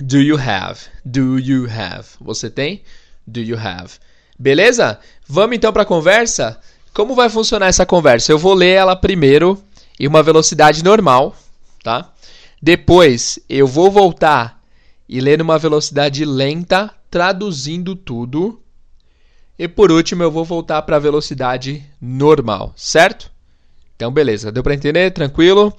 Do 0.00 0.18
you 0.18 0.36
have? 0.38 0.82
Do 1.04 1.36
you 1.36 1.66
have? 1.68 2.10
Você 2.20 2.48
tem? 2.48 2.84
Do 3.26 3.40
you 3.40 3.58
have? 3.58 3.98
Beleza? 4.38 5.00
Vamos 5.26 5.56
então 5.56 5.72
para 5.72 5.82
a 5.82 5.86
conversa? 5.86 6.60
Como 6.94 7.14
vai 7.14 7.28
funcionar 7.28 7.66
essa 7.66 7.84
conversa? 7.84 8.30
Eu 8.30 8.38
vou 8.38 8.54
ler 8.54 8.74
ela 8.74 8.94
primeiro 8.94 9.60
em 9.98 10.06
uma 10.06 10.22
velocidade 10.22 10.84
normal, 10.84 11.34
tá? 11.82 12.12
Depois 12.62 13.38
eu 13.48 13.66
vou 13.66 13.90
voltar 13.90 14.60
e 15.08 15.20
ler 15.20 15.38
numa 15.38 15.58
velocidade 15.58 16.24
lenta, 16.24 16.92
traduzindo 17.10 17.96
tudo. 17.96 18.60
E 19.58 19.66
por 19.66 19.90
último 19.90 20.22
eu 20.22 20.30
vou 20.30 20.44
voltar 20.44 20.82
para 20.82 20.96
a 20.96 21.00
velocidade 21.00 21.84
normal, 22.00 22.72
certo? 22.76 23.30
Então 23.96 24.12
beleza, 24.12 24.52
deu 24.52 24.62
para 24.62 24.74
entender? 24.74 25.10
Tranquilo? 25.10 25.74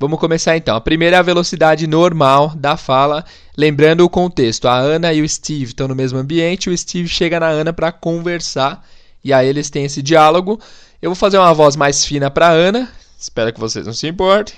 Vamos 0.00 0.20
começar 0.20 0.56
então. 0.56 0.76
A 0.76 0.80
primeira 0.80 1.16
é 1.16 1.18
a 1.18 1.22
velocidade 1.22 1.86
normal 1.88 2.54
da 2.54 2.76
fala, 2.76 3.24
lembrando 3.56 4.04
o 4.04 4.08
contexto. 4.08 4.68
A 4.68 4.76
Ana 4.76 5.12
e 5.12 5.20
o 5.20 5.28
Steve 5.28 5.64
estão 5.64 5.88
no 5.88 5.94
mesmo 5.94 6.18
ambiente, 6.18 6.70
o 6.70 6.78
Steve 6.78 7.08
chega 7.08 7.40
na 7.40 7.48
Ana 7.48 7.72
para 7.72 7.90
conversar 7.90 8.86
e 9.24 9.32
aí 9.32 9.48
eles 9.48 9.70
têm 9.70 9.84
esse 9.84 10.00
diálogo. 10.00 10.60
Eu 11.02 11.10
vou 11.10 11.16
fazer 11.16 11.38
uma 11.38 11.52
voz 11.52 11.74
mais 11.74 12.04
fina 12.04 12.30
para 12.30 12.48
Ana, 12.48 12.88
espero 13.18 13.52
que 13.52 13.58
vocês 13.58 13.86
não 13.86 13.92
se 13.92 14.06
importem. 14.06 14.54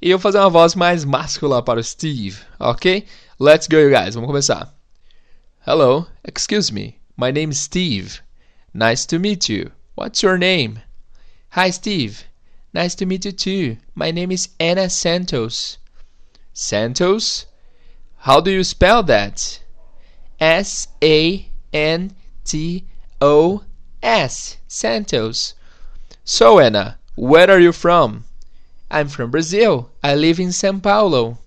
E 0.00 0.10
eu 0.10 0.18
vou 0.18 0.22
fazer 0.22 0.38
uma 0.38 0.50
voz 0.50 0.74
mais 0.74 1.04
máscula 1.04 1.62
para 1.62 1.80
o 1.80 1.84
Steve, 1.84 2.38
ok? 2.60 3.06
Let's 3.40 3.66
go, 3.68 3.88
guys. 3.88 4.14
Vamos 4.14 4.28
começar. 4.28 4.74
Hello, 5.66 6.06
excuse 6.26 6.72
me. 6.72 6.96
My 7.16 7.32
name 7.32 7.50
is 7.50 7.58
Steve. 7.58 8.20
Nice 8.74 9.06
to 9.06 9.18
meet 9.18 9.48
you. 9.48 9.70
What's 9.96 10.22
your 10.22 10.36
name? 10.36 10.82
Hi, 11.56 11.70
Steve. 11.70 12.24
Nice 12.74 12.94
to 12.94 13.04
meet 13.04 13.26
you 13.26 13.32
too. 13.32 13.76
My 13.94 14.10
name 14.10 14.32
is 14.32 14.48
Anna 14.58 14.88
Santos. 14.88 15.76
Santos? 16.54 17.44
How 18.16 18.40
do 18.40 18.50
you 18.50 18.64
spell 18.64 19.02
that? 19.02 19.60
S 20.40 20.88
A 21.02 21.50
N 21.74 22.14
T 22.44 22.86
O 23.20 23.62
S. 24.02 24.56
Santos. 24.66 25.52
So, 26.24 26.58
Anna, 26.58 26.98
where 27.14 27.50
are 27.50 27.60
you 27.60 27.72
from? 27.72 28.24
I'm 28.90 29.08
from 29.08 29.30
Brazil. 29.30 29.90
I 30.02 30.14
live 30.14 30.40
in 30.40 30.48
São 30.48 30.82
Paulo. 30.82 31.38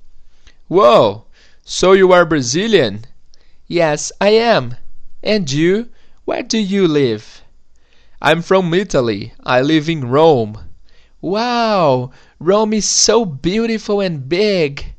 Whoa! 0.68 1.26
So 1.64 1.94
you 1.94 2.12
are 2.12 2.26
Brazilian? 2.26 3.06
Yes, 3.68 4.12
I 4.22 4.30
am. 4.30 4.76
And 5.24 5.52
you? 5.52 5.90
Where 6.26 6.44
do 6.44 6.60
you 6.60 6.88
live? 6.88 7.42
I'm 8.22 8.44
from 8.44 8.72
Italy. 8.76 9.34
I 9.44 9.62
live 9.62 9.90
in 9.90 10.08
Rome. 10.08 10.60
Wow! 11.26 12.12
Rome 12.38 12.74
is 12.74 12.88
so 12.88 13.26
beautiful 13.26 14.00
and 14.00 14.30
big. 14.30 14.94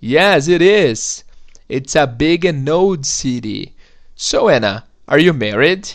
Yes, 0.00 0.48
it 0.48 0.60
is. 0.60 1.22
It's 1.68 1.94
a 1.94 2.04
big 2.04 2.44
and 2.44 2.68
old 2.68 3.06
city. 3.06 3.76
So, 4.16 4.48
Anna, 4.48 4.86
are 5.06 5.20
you 5.20 5.32
married? 5.32 5.88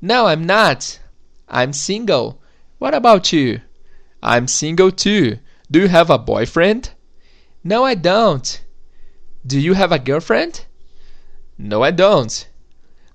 No, 0.00 0.28
I'm 0.28 0.46
not. 0.46 0.98
I'm 1.46 1.74
single. 1.74 2.40
What 2.78 2.94
about 2.94 3.34
you? 3.34 3.60
I'm 4.22 4.48
single 4.48 4.90
too. 4.90 5.38
Do 5.70 5.80
you 5.80 5.88
have 5.88 6.08
a 6.08 6.16
boyfriend? 6.16 6.92
No, 7.62 7.84
I 7.84 7.94
don't. 7.94 8.64
Do 9.46 9.60
you 9.60 9.74
have 9.74 9.92
a 9.92 9.98
girlfriend? 9.98 10.64
No, 11.58 11.82
I 11.82 11.90
don't. 11.90 12.48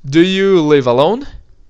Do 0.05 0.21
you 0.21 0.61
live 0.61 0.85
alone? 0.85 1.25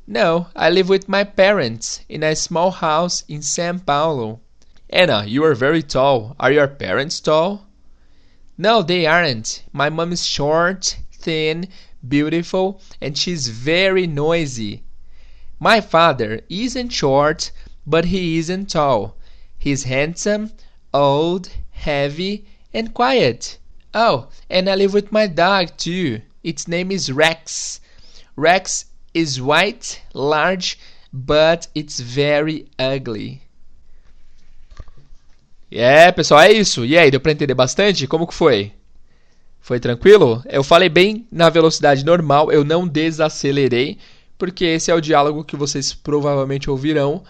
No, 0.09 0.47
I 0.55 0.69
live 0.69 0.87
with 0.87 1.09
my 1.09 1.25
parents 1.25 1.99
in 2.07 2.23
a 2.23 2.33
small 2.33 2.71
house 2.71 3.25
in 3.27 3.41
São 3.41 3.85
Paulo. 3.85 4.39
Anna, 4.89 5.25
you 5.25 5.43
are 5.43 5.53
very 5.53 5.83
tall. 5.83 6.33
Are 6.39 6.49
your 6.49 6.69
parents 6.69 7.19
tall? 7.19 7.67
No, 8.57 8.81
they 8.81 9.05
aren't. 9.05 9.63
My 9.73 9.89
mom 9.89 10.13
is 10.13 10.25
short, 10.25 10.97
thin, 11.11 11.67
beautiful, 12.07 12.79
and 13.01 13.17
she's 13.17 13.49
very 13.49 14.07
noisy. 14.07 14.85
My 15.59 15.81
father 15.81 16.39
isn't 16.47 16.93
short, 16.93 17.51
but 17.85 18.05
he 18.05 18.37
isn't 18.37 18.69
tall. 18.69 19.17
He's 19.57 19.83
handsome, 19.83 20.53
old, 20.93 21.49
heavy, 21.71 22.45
and 22.73 22.93
quiet. 22.93 23.57
Oh, 23.93 24.29
and 24.49 24.69
I 24.69 24.75
live 24.75 24.93
with 24.93 25.11
my 25.11 25.27
dog 25.27 25.75
too. 25.75 26.21
Its 26.45 26.65
name 26.65 26.91
is 26.91 27.11
Rex. 27.11 27.81
Rex 28.37 28.85
is 29.17 29.39
white, 29.39 30.01
large, 30.13 30.77
but 31.11 31.67
it's 31.75 31.99
very 31.99 32.67
ugly. 32.77 33.41
É, 35.71 36.11
pessoal, 36.11 36.41
é 36.41 36.51
isso. 36.51 36.85
E 36.85 36.97
aí, 36.97 37.09
deu 37.11 37.19
pra 37.19 37.31
entender 37.31 37.53
bastante? 37.53 38.07
Como 38.07 38.27
que 38.27 38.33
foi? 38.33 38.71
Foi 39.59 39.79
tranquilo? 39.79 40.41
Eu 40.47 40.63
falei 40.63 40.87
bem 40.87 41.27
na 41.31 41.49
velocidade 41.49 42.05
normal, 42.05 42.51
eu 42.51 42.63
não 42.63 42.87
desacelerei, 42.87 43.97
porque 44.37 44.63
esse 44.63 44.91
é 44.91 44.95
o 44.95 45.01
diálogo 45.01 45.43
que 45.43 45.57
vocês 45.57 45.93
provavelmente 45.93 46.69
ouvirão 46.69 47.23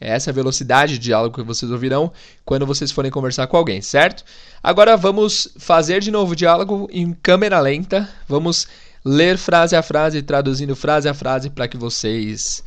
é 0.00 0.10
essa 0.10 0.32
velocidade 0.32 0.92
de 0.92 1.00
diálogo 1.00 1.36
que 1.36 1.42
vocês 1.42 1.70
ouvirão 1.72 2.12
quando 2.44 2.64
vocês 2.64 2.92
forem 2.92 3.10
conversar 3.10 3.48
com 3.48 3.56
alguém, 3.56 3.82
certo? 3.82 4.24
Agora 4.62 4.96
vamos 4.96 5.48
fazer 5.58 6.00
de 6.00 6.10
novo 6.10 6.32
o 6.32 6.36
diálogo 6.36 6.88
em 6.92 7.12
câmera 7.12 7.58
lenta. 7.58 8.08
Vamos 8.28 8.68
ler 9.04 9.38
frase 9.38 9.76
a 9.76 9.82
frase, 9.82 10.22
traduzindo 10.22 10.74
frase 10.76 11.08
a 11.08 11.14
frase 11.14 11.50
para 11.50 11.68
que 11.68 11.76
vocês 11.76 12.62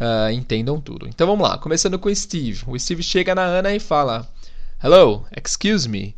uh, 0.00 0.30
entendam 0.32 0.80
tudo. 0.80 1.06
Então 1.08 1.26
vamos 1.26 1.48
lá, 1.48 1.58
começando 1.58 1.98
com 1.98 2.08
o 2.08 2.14
Steve. 2.14 2.62
O 2.66 2.78
Steve 2.78 3.02
chega 3.02 3.34
na 3.34 3.42
Ana 3.42 3.74
e 3.74 3.80
fala: 3.80 4.28
Hello, 4.82 5.26
excuse 5.36 5.88
me. 5.88 6.14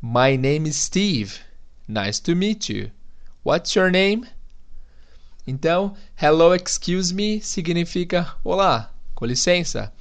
My 0.00 0.36
name 0.36 0.68
is 0.68 0.76
Steve. 0.76 1.32
Nice 1.88 2.20
to 2.22 2.36
meet 2.36 2.68
you. 2.68 2.90
What's 3.44 3.74
your 3.74 3.90
name? 3.90 4.26
Então, 5.46 5.94
hello, 6.20 6.54
excuse 6.54 7.12
me 7.12 7.40
significa 7.40 8.34
olá, 8.42 8.90
com 9.14 9.26
licença. 9.26 9.92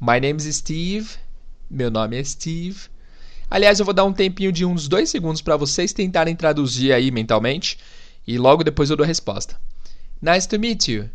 My 0.00 0.18
name 0.20 0.38
is 0.38 0.56
Steve. 0.56 1.08
Meu 1.70 1.90
nome 1.90 2.18
é 2.18 2.24
Steve. 2.24 2.78
Aliás, 3.50 3.78
eu 3.78 3.84
vou 3.84 3.94
dar 3.94 4.04
um 4.04 4.12
tempinho 4.12 4.52
de 4.52 4.64
uns 4.64 4.88
dois 4.88 5.10
segundos 5.10 5.42
para 5.42 5.56
vocês 5.56 5.92
tentarem 5.92 6.36
traduzir 6.36 6.92
aí 6.92 7.10
mentalmente 7.10 7.78
e 8.28 8.36
logo 8.36 8.62
depois 8.62 8.90
eu 8.90 8.96
dou 8.96 9.04
a 9.04 9.06
resposta. 9.06 9.58
Nice 10.20 10.46
to 10.46 10.58
meet 10.58 10.86
you. 10.86 11.08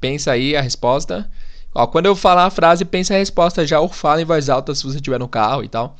Pensa 0.00 0.32
aí 0.32 0.56
a 0.56 0.60
resposta. 0.60 1.30
Ó, 1.72 1.86
quando 1.86 2.06
eu 2.06 2.16
falar 2.16 2.46
a 2.46 2.50
frase, 2.50 2.84
pensa 2.84 3.14
a 3.14 3.18
resposta 3.18 3.64
já 3.64 3.78
ou 3.78 3.88
fala 3.88 4.20
em 4.20 4.24
voz 4.24 4.48
alta 4.48 4.74
se 4.74 4.82
você 4.82 4.96
estiver 4.96 5.20
no 5.20 5.28
carro 5.28 5.62
e 5.62 5.68
tal. 5.68 5.96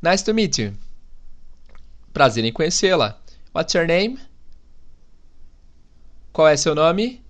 Nice 0.00 0.24
to 0.24 0.32
meet 0.32 0.58
you. 0.58 0.72
Prazer 2.12 2.44
em 2.44 2.52
conhecê-la. 2.52 3.20
What's 3.52 3.74
your 3.74 3.88
name? 3.88 4.20
Qual 6.32 6.46
é 6.46 6.56
seu 6.56 6.76
nome? 6.76 7.20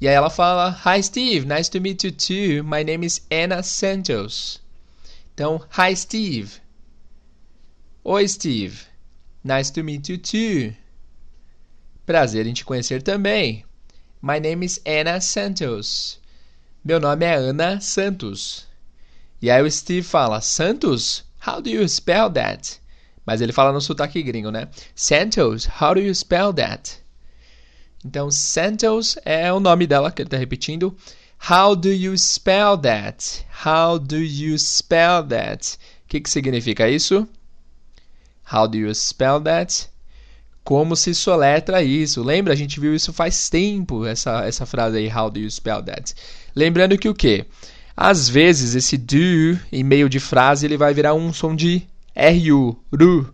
E 0.00 0.08
aí 0.08 0.14
ela 0.14 0.30
fala: 0.30 0.80
Hi 0.86 1.02
Steve, 1.02 1.46
nice 1.46 1.70
to 1.70 1.82
meet 1.82 2.02
you 2.02 2.12
too. 2.12 2.64
My 2.64 2.82
name 2.82 3.04
is 3.04 3.20
Anna 3.30 3.62
Santos. 3.62 4.58
Então, 5.34 5.60
Hi 5.78 5.94
Steve. 5.94 6.62
Oi 8.04 8.26
Steve. 8.26 8.86
Nice 9.44 9.70
to 9.70 9.84
meet 9.84 10.08
you 10.08 10.16
too. 10.16 10.81
Prazer 12.04 12.46
em 12.48 12.52
te 12.52 12.64
conhecer 12.64 13.00
também. 13.00 13.64
My 14.20 14.40
name 14.40 14.66
is 14.66 14.80
Anna 14.84 15.20
Santos. 15.20 16.18
Meu 16.84 16.98
nome 16.98 17.24
é 17.24 17.34
Ana 17.34 17.80
Santos. 17.80 18.66
E 19.40 19.48
aí 19.48 19.62
o 19.62 19.70
Steve 19.70 20.02
fala: 20.02 20.40
Santos? 20.40 21.24
How 21.46 21.62
do 21.62 21.70
you 21.70 21.88
spell 21.88 22.28
that? 22.30 22.80
Mas 23.24 23.40
ele 23.40 23.52
fala 23.52 23.72
no 23.72 23.80
sotaque 23.80 24.20
gringo, 24.20 24.50
né? 24.50 24.68
Santos, 24.96 25.68
how 25.80 25.94
do 25.94 26.00
you 26.00 26.12
spell 26.12 26.52
that? 26.52 26.98
Então, 28.04 28.32
Santos 28.32 29.16
é 29.24 29.52
o 29.52 29.60
nome 29.60 29.86
dela 29.86 30.10
que 30.10 30.22
ele 30.22 30.26
está 30.26 30.36
repetindo. 30.36 30.96
How 31.48 31.76
do 31.76 31.88
you 31.88 32.18
spell 32.18 32.76
that? 32.78 33.46
How 33.64 33.96
do 34.00 34.16
you 34.16 34.58
spell 34.58 35.24
that? 35.28 35.78
O 36.04 36.08
que, 36.08 36.20
que 36.20 36.30
significa 36.30 36.88
isso? 36.88 37.28
How 38.52 38.66
do 38.66 38.76
you 38.76 38.92
spell 38.92 39.40
that? 39.42 39.91
Como 40.64 40.94
se 40.94 41.14
soletra 41.14 41.82
isso? 41.82 42.22
Lembra? 42.22 42.52
A 42.52 42.56
gente 42.56 42.78
viu 42.78 42.94
isso 42.94 43.12
faz 43.12 43.48
tempo, 43.48 44.06
essa, 44.06 44.44
essa 44.44 44.64
frase 44.64 44.96
aí, 44.96 45.12
how 45.12 45.28
do 45.28 45.40
you 45.40 45.50
spell 45.50 45.82
that? 45.82 46.14
Lembrando 46.54 46.96
que 46.96 47.08
o 47.08 47.14
quê? 47.14 47.46
Às 47.96 48.28
vezes, 48.28 48.74
esse 48.74 48.96
do, 48.96 49.58
em 49.70 49.82
meio 49.82 50.08
de 50.08 50.20
frase, 50.20 50.64
ele 50.64 50.76
vai 50.76 50.94
virar 50.94 51.14
um 51.14 51.32
som 51.32 51.54
de 51.54 51.86
RU, 52.16 52.78
ru. 52.92 53.32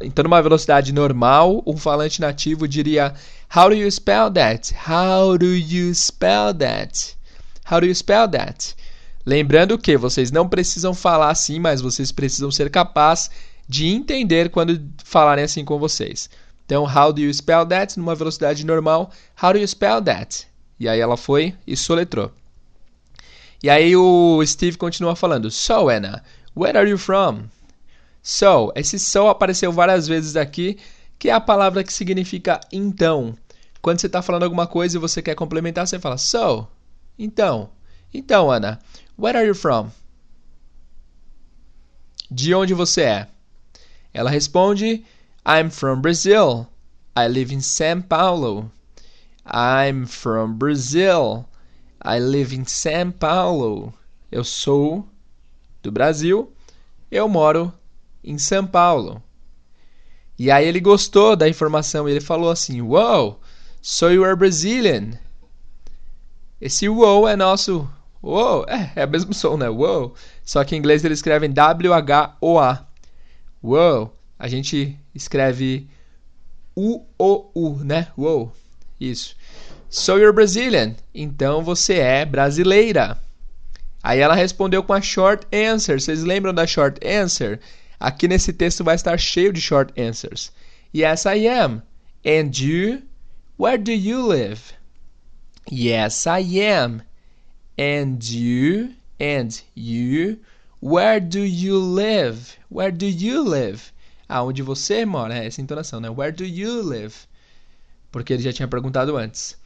Então, 0.00 0.22
numa 0.22 0.42
velocidade 0.42 0.92
normal, 0.92 1.62
um 1.66 1.76
falante 1.76 2.20
nativo 2.20 2.66
diria 2.66 3.14
How 3.54 3.68
do 3.68 3.74
you 3.74 3.90
spell 3.90 4.30
that? 4.30 4.74
How 4.88 5.36
do 5.36 5.54
you 5.54 5.94
spell 5.94 6.54
that? 6.54 7.16
How 7.70 7.80
do 7.80 7.86
you 7.86 7.94
spell 7.94 8.28
that? 8.28 8.74
Lembrando 9.24 9.78
que 9.78 9.96
vocês 9.96 10.30
não 10.30 10.48
precisam 10.48 10.94
falar 10.94 11.30
assim, 11.30 11.58
mas 11.58 11.80
vocês 11.80 12.10
precisam 12.10 12.50
ser 12.50 12.70
capazes 12.70 13.30
de 13.70 13.86
entender 13.86 14.50
quando 14.50 14.82
falarem 15.04 15.44
assim 15.44 15.64
com 15.64 15.78
vocês. 15.78 16.28
Então, 16.66 16.84
how 16.84 17.12
do 17.12 17.20
you 17.20 17.32
spell 17.32 17.64
that? 17.64 17.96
Numa 17.96 18.16
velocidade 18.16 18.66
normal, 18.66 19.12
how 19.40 19.52
do 19.52 19.60
you 19.60 19.68
spell 19.68 20.02
that? 20.02 20.44
E 20.78 20.88
aí 20.88 20.98
ela 20.98 21.16
foi 21.16 21.54
e 21.64 21.76
soletrou. 21.76 22.32
E 23.62 23.70
aí 23.70 23.94
o 23.94 24.44
Steve 24.44 24.76
continua 24.76 25.14
falando: 25.14 25.52
So, 25.52 25.88
Anna, 25.88 26.20
where 26.56 26.76
are 26.76 26.90
you 26.90 26.98
from? 26.98 27.44
So, 28.20 28.72
esse 28.74 28.98
so 28.98 29.28
apareceu 29.28 29.70
várias 29.70 30.08
vezes 30.08 30.34
aqui 30.34 30.76
que 31.16 31.30
é 31.30 31.32
a 31.32 31.40
palavra 31.40 31.84
que 31.84 31.92
significa 31.92 32.58
então. 32.72 33.36
Quando 33.80 34.00
você 34.00 34.08
está 34.08 34.20
falando 34.20 34.42
alguma 34.42 34.66
coisa 34.66 34.96
e 34.96 35.00
você 35.00 35.22
quer 35.22 35.36
complementar, 35.36 35.86
você 35.86 36.00
fala 36.00 36.18
so. 36.18 36.66
Então. 37.16 37.70
Então, 38.12 38.50
Ana, 38.50 38.80
where 39.16 39.38
are 39.38 39.46
you 39.46 39.54
from? 39.54 39.92
De 42.28 42.52
onde 42.52 42.74
você 42.74 43.02
é? 43.02 43.28
Ela 44.12 44.30
responde: 44.30 45.04
I'm 45.46 45.70
from 45.70 46.00
Brazil. 46.00 46.66
I 47.16 47.28
live 47.28 47.52
in 47.54 47.60
São 47.60 48.02
Paulo. 48.02 48.70
I'm 49.46 50.06
from 50.06 50.54
Brazil. 50.54 51.46
I 52.02 52.18
live 52.18 52.54
in 52.54 52.64
São 52.64 53.12
Paulo. 53.12 53.92
Eu 54.30 54.44
sou 54.44 55.06
do 55.82 55.90
Brasil. 55.90 56.52
Eu 57.10 57.28
moro 57.28 57.72
em 58.22 58.38
São 58.38 58.66
Paulo. 58.66 59.22
E 60.38 60.50
aí 60.50 60.66
ele 60.66 60.80
gostou 60.80 61.36
da 61.36 61.48
informação 61.48 62.08
e 62.08 62.12
ele 62.12 62.20
falou 62.20 62.50
assim: 62.50 62.80
Wow, 62.80 63.40
so 63.82 64.10
you 64.10 64.24
are 64.24 64.36
Brazilian. 64.36 65.18
Esse 66.60 66.88
wow 66.88 67.26
é 67.26 67.36
nosso 67.36 67.88
Wow, 68.22 68.66
é, 68.68 68.92
é 68.96 69.04
o 69.06 69.08
mesmo 69.08 69.32
som, 69.32 69.56
né? 69.56 69.68
Wow. 69.68 70.14
Só 70.44 70.62
que 70.62 70.74
em 70.74 70.78
inglês 70.78 71.04
eles 71.04 71.18
escrevem 71.18 71.50
W-H-O-A. 71.50 72.86
Wow. 73.62 74.14
A 74.38 74.48
gente 74.48 74.98
escreve 75.14 75.86
U-O-U, 76.74 77.76
né? 77.84 78.08
Wow. 78.16 78.52
Isso. 78.98 79.36
So 79.88 80.18
you're 80.18 80.32
Brazilian. 80.32 80.94
Então 81.14 81.62
você 81.62 81.94
é 81.94 82.24
brasileira. 82.24 83.18
Aí 84.02 84.20
ela 84.20 84.34
respondeu 84.34 84.82
com 84.82 84.92
a 84.92 85.00
short 85.00 85.46
answer. 85.52 86.00
Vocês 86.00 86.22
lembram 86.22 86.54
da 86.54 86.66
short 86.66 87.00
answer? 87.06 87.60
Aqui 87.98 88.26
nesse 88.26 88.52
texto 88.52 88.82
vai 88.82 88.94
estar 88.94 89.18
cheio 89.18 89.52
de 89.52 89.60
short 89.60 89.92
answers. 90.00 90.52
Yes, 90.94 91.24
I 91.26 91.46
am. 91.48 91.82
And 92.24 92.50
you? 92.56 93.02
Where 93.58 93.76
do 93.76 93.92
you 93.92 94.26
live? 94.26 94.72
Yes, 95.70 96.26
I 96.26 96.60
am. 96.62 97.02
And 97.78 98.18
you? 98.22 98.94
And 99.20 99.50
you? 99.74 100.38
Where 100.82 101.20
do 101.20 101.40
you 101.40 101.78
live? 101.78 102.56
Where 102.70 102.90
do 102.90 103.06
you 103.06 103.44
live? 103.44 103.92
Aonde 104.26 104.62
você 104.62 105.04
mora? 105.04 105.36
É 105.36 105.46
essa 105.46 105.60
entonação, 105.60 106.00
né? 106.00 106.08
Where 106.08 106.32
do 106.32 106.44
you 106.44 106.82
live? 106.82 107.14
Porque 108.10 108.32
ele 108.32 108.42
já 108.42 108.52
tinha 108.52 108.66
perguntado 108.66 109.16
antes. 109.16 109.58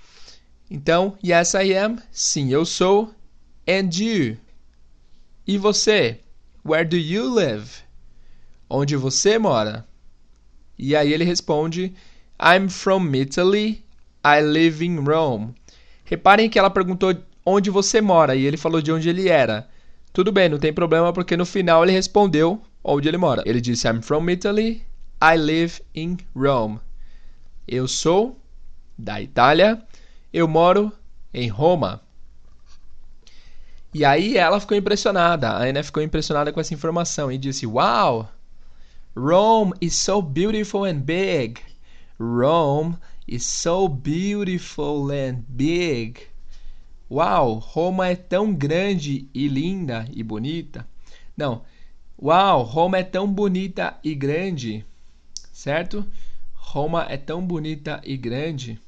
Então, 0.68 1.16
yes, 1.24 1.54
I 1.54 1.72
am. 1.76 1.98
Sim, 2.10 2.50
eu 2.50 2.64
sou. 2.64 3.14
And 3.68 3.90
you? 3.94 4.36
E 5.46 5.56
você? 5.56 6.18
Where 6.64 6.84
do 6.84 6.96
you 6.96 7.32
live? 7.32 7.70
Onde 8.68 8.96
você 8.96 9.38
mora? 9.38 9.86
E 10.76 10.96
aí 10.96 11.12
ele 11.12 11.24
responde: 11.24 11.94
I'm 12.40 12.68
from 12.68 13.14
Italy. 13.14 13.84
I 14.24 14.40
live 14.40 14.84
in 14.84 14.96
Rome. 15.04 15.54
Reparem 16.04 16.50
que 16.50 16.58
ela 16.58 16.70
perguntou 16.70 17.14
onde 17.46 17.70
você 17.70 18.00
mora 18.00 18.34
e 18.34 18.44
ele 18.44 18.56
falou 18.56 18.82
de 18.82 18.90
onde 18.90 19.08
ele 19.08 19.28
era. 19.28 19.68
Tudo 20.14 20.30
bem, 20.30 20.48
não 20.48 20.60
tem 20.60 20.72
problema 20.72 21.12
porque 21.12 21.36
no 21.36 21.44
final 21.44 21.82
ele 21.82 21.90
respondeu 21.90 22.62
onde 22.84 23.08
ele 23.08 23.16
mora. 23.16 23.42
Ele 23.44 23.60
disse: 23.60 23.88
I'm 23.88 24.00
from 24.00 24.30
Italy. 24.30 24.86
I 25.20 25.36
live 25.36 25.82
in 25.92 26.18
Rome. 26.36 26.78
Eu 27.66 27.88
sou 27.88 28.38
da 28.96 29.20
Itália. 29.20 29.82
Eu 30.32 30.46
moro 30.46 30.92
em 31.32 31.48
Roma. 31.48 32.00
E 33.92 34.04
aí 34.04 34.36
ela 34.36 34.60
ficou 34.60 34.76
impressionada. 34.76 35.50
A 35.50 35.64
Ana 35.64 35.82
ficou 35.82 36.00
impressionada 36.00 36.52
com 36.52 36.60
essa 36.60 36.72
informação 36.72 37.32
e 37.32 37.36
disse: 37.36 37.66
Wow! 37.66 38.28
Rome 39.16 39.72
is 39.80 39.98
so 39.98 40.22
beautiful 40.22 40.84
and 40.84 41.00
big. 41.00 41.60
Rome 42.20 42.96
is 43.26 43.44
so 43.44 43.88
beautiful 43.88 45.10
and 45.10 45.42
big. 45.48 46.20
Uau, 47.14 47.54
Roma 47.58 48.08
é 48.08 48.16
tão 48.16 48.52
grande 48.52 49.28
e 49.32 49.46
linda 49.46 50.04
e 50.12 50.20
bonita. 50.20 50.84
Não. 51.36 51.62
Uau, 52.20 52.64
Roma 52.64 52.98
é 52.98 53.04
tão 53.04 53.32
bonita 53.32 53.96
e 54.02 54.16
grande. 54.16 54.84
Certo? 55.52 56.04
Roma 56.54 57.06
é 57.08 57.16
tão 57.16 57.40
bonita 57.40 58.00
e 58.04 58.16
grande. 58.16 58.80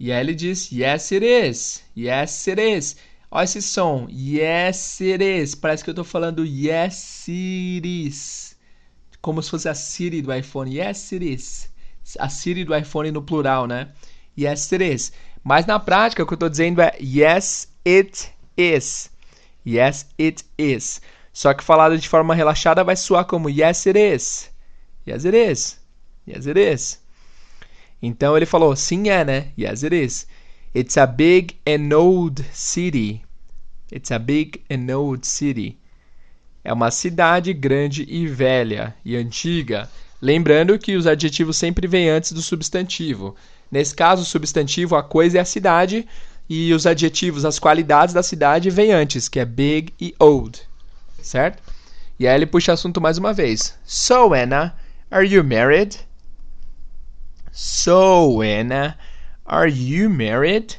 E 0.00 0.10
aí 0.10 0.20
ele 0.20 0.34
diz: 0.34 0.72
Yes, 0.72 1.12
it 1.12 1.26
is. 1.26 1.84
Yes, 1.94 2.48
it 2.48 2.62
is. 2.62 2.96
Olha 3.30 3.44
esse 3.44 3.60
som. 3.60 4.06
Yes, 4.10 4.98
it 5.02 5.22
is. 5.22 5.54
Parece 5.54 5.84
que 5.84 5.90
eu 5.90 5.92
estou 5.92 6.04
falando 6.04 6.46
Yes, 6.46 7.26
it 7.28 7.86
is 7.86 8.56
como 9.20 9.42
se 9.42 9.50
fosse 9.50 9.68
a 9.68 9.74
Siri 9.74 10.22
do 10.22 10.32
iPhone. 10.32 10.72
Yes, 10.72 11.12
it 11.12 11.34
is. 11.34 11.68
A 12.18 12.28
Siri 12.30 12.64
do 12.64 12.74
iPhone 12.74 13.10
no 13.10 13.20
plural, 13.20 13.66
né? 13.66 13.88
Yes, 14.38 14.72
it 14.72 14.84
is. 14.84 15.12
Mas 15.46 15.64
na 15.64 15.78
prática, 15.78 16.24
o 16.24 16.26
que 16.26 16.32
eu 16.32 16.34
estou 16.34 16.48
dizendo 16.48 16.82
é 16.82 16.92
Yes, 17.00 17.68
it 17.86 18.32
is. 18.56 19.08
Yes, 19.64 20.04
it 20.18 20.44
is. 20.58 21.00
Só 21.32 21.54
que 21.54 21.62
falado 21.62 21.96
de 21.96 22.08
forma 22.08 22.34
relaxada 22.34 22.82
vai 22.82 22.96
soar 22.96 23.24
como 23.26 23.48
Yes, 23.48 23.86
it 23.86 23.96
is. 23.96 24.50
Yes, 25.06 25.24
it 25.24 25.36
is. 25.36 25.80
Yes, 26.26 26.48
it 26.48 26.58
is. 26.58 27.00
Então 28.02 28.36
ele 28.36 28.44
falou, 28.44 28.74
sim 28.74 29.08
é, 29.08 29.24
né? 29.24 29.52
Yes, 29.56 29.84
it 29.84 29.94
is. 29.94 30.26
It's 30.74 30.96
a 30.96 31.06
big 31.06 31.56
and 31.64 31.94
old 31.94 32.44
city. 32.52 33.22
It's 33.92 34.10
a 34.10 34.18
big 34.18 34.64
and 34.68 34.92
old 34.92 35.24
city. 35.24 35.78
É 36.64 36.72
uma 36.72 36.90
cidade 36.90 37.52
grande 37.52 38.04
e 38.08 38.26
velha 38.26 38.96
e 39.04 39.14
antiga. 39.14 39.88
Lembrando 40.20 40.76
que 40.76 40.96
os 40.96 41.06
adjetivos 41.06 41.56
sempre 41.56 41.86
vêm 41.86 42.08
antes 42.08 42.32
do 42.32 42.42
substantivo. 42.42 43.36
Nesse 43.70 43.94
caso, 43.94 44.22
o 44.22 44.26
substantivo, 44.26 44.96
a 44.96 45.02
coisa 45.02 45.38
é 45.38 45.40
a 45.40 45.44
cidade, 45.44 46.06
e 46.48 46.72
os 46.72 46.86
adjetivos, 46.86 47.44
as 47.44 47.58
qualidades 47.58 48.14
da 48.14 48.22
cidade, 48.22 48.70
vêm 48.70 48.92
antes, 48.92 49.28
que 49.28 49.40
é 49.40 49.44
big 49.44 49.92
e 50.00 50.14
old. 50.18 50.62
Certo? 51.20 51.62
E 52.18 52.26
aí 52.26 52.34
ele 52.34 52.46
puxa 52.46 52.72
assunto 52.72 53.00
mais 53.00 53.18
uma 53.18 53.32
vez. 53.32 53.76
So, 53.84 54.32
Anna, 54.32 54.74
are 55.10 55.26
you 55.26 55.42
married? 55.42 55.98
So, 57.52 58.40
Anna, 58.42 58.96
are 59.44 59.70
you 59.70 60.08
married? 60.08 60.78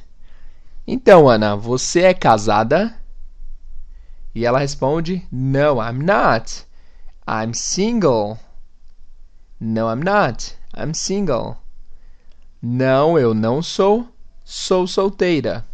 Então, 0.88 1.28
Ana, 1.28 1.56
você 1.56 2.04
é 2.04 2.14
casada? 2.14 2.98
E 4.34 4.46
ela 4.46 4.60
responde: 4.60 5.28
No, 5.32 5.82
I'm 5.82 6.04
not. 6.04 6.66
I'm 7.28 7.54
single. 7.54 8.40
No, 9.60 9.92
I'm 9.92 10.04
not. 10.04 10.56
I'm 10.76 10.94
single. 10.94 11.58
Não, 12.70 13.18
eu 13.18 13.34
não 13.34 13.64
sou. 13.64 14.06
Sou 14.44 14.86
solteira. 14.86 15.66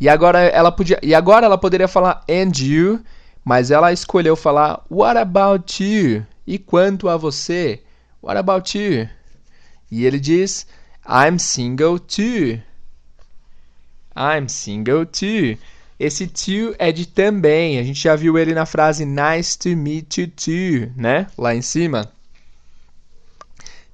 E 0.00 0.08
agora 0.08 0.38
ela 0.38 0.70
podia, 0.70 1.00
e 1.02 1.12
agora 1.12 1.44
ela 1.44 1.58
poderia 1.58 1.88
falar 1.88 2.24
and 2.30 2.52
you, 2.56 3.00
mas 3.44 3.72
ela 3.72 3.92
escolheu 3.92 4.36
falar 4.36 4.84
what 4.88 5.18
about 5.18 5.82
you? 5.82 6.24
E 6.46 6.56
quanto 6.56 7.08
a 7.08 7.16
você? 7.16 7.82
What 8.22 8.38
about 8.38 8.78
you? 8.78 9.08
E 9.90 10.06
ele 10.06 10.20
diz 10.20 10.68
I'm 11.04 11.36
single 11.36 11.98
too. 11.98 12.62
I'm 14.16 14.48
single 14.48 15.04
too. 15.04 15.58
Esse 15.98 16.28
to 16.28 16.76
é 16.78 16.92
de 16.92 17.06
também. 17.06 17.80
A 17.80 17.82
gente 17.82 18.00
já 18.00 18.14
viu 18.14 18.38
ele 18.38 18.54
na 18.54 18.66
frase 18.66 19.04
nice 19.04 19.58
to 19.58 19.70
meet 19.70 20.18
you 20.18 20.28
too, 20.28 20.92
né? 20.96 21.26
Lá 21.36 21.56
em 21.56 21.62
cima. 21.62 22.15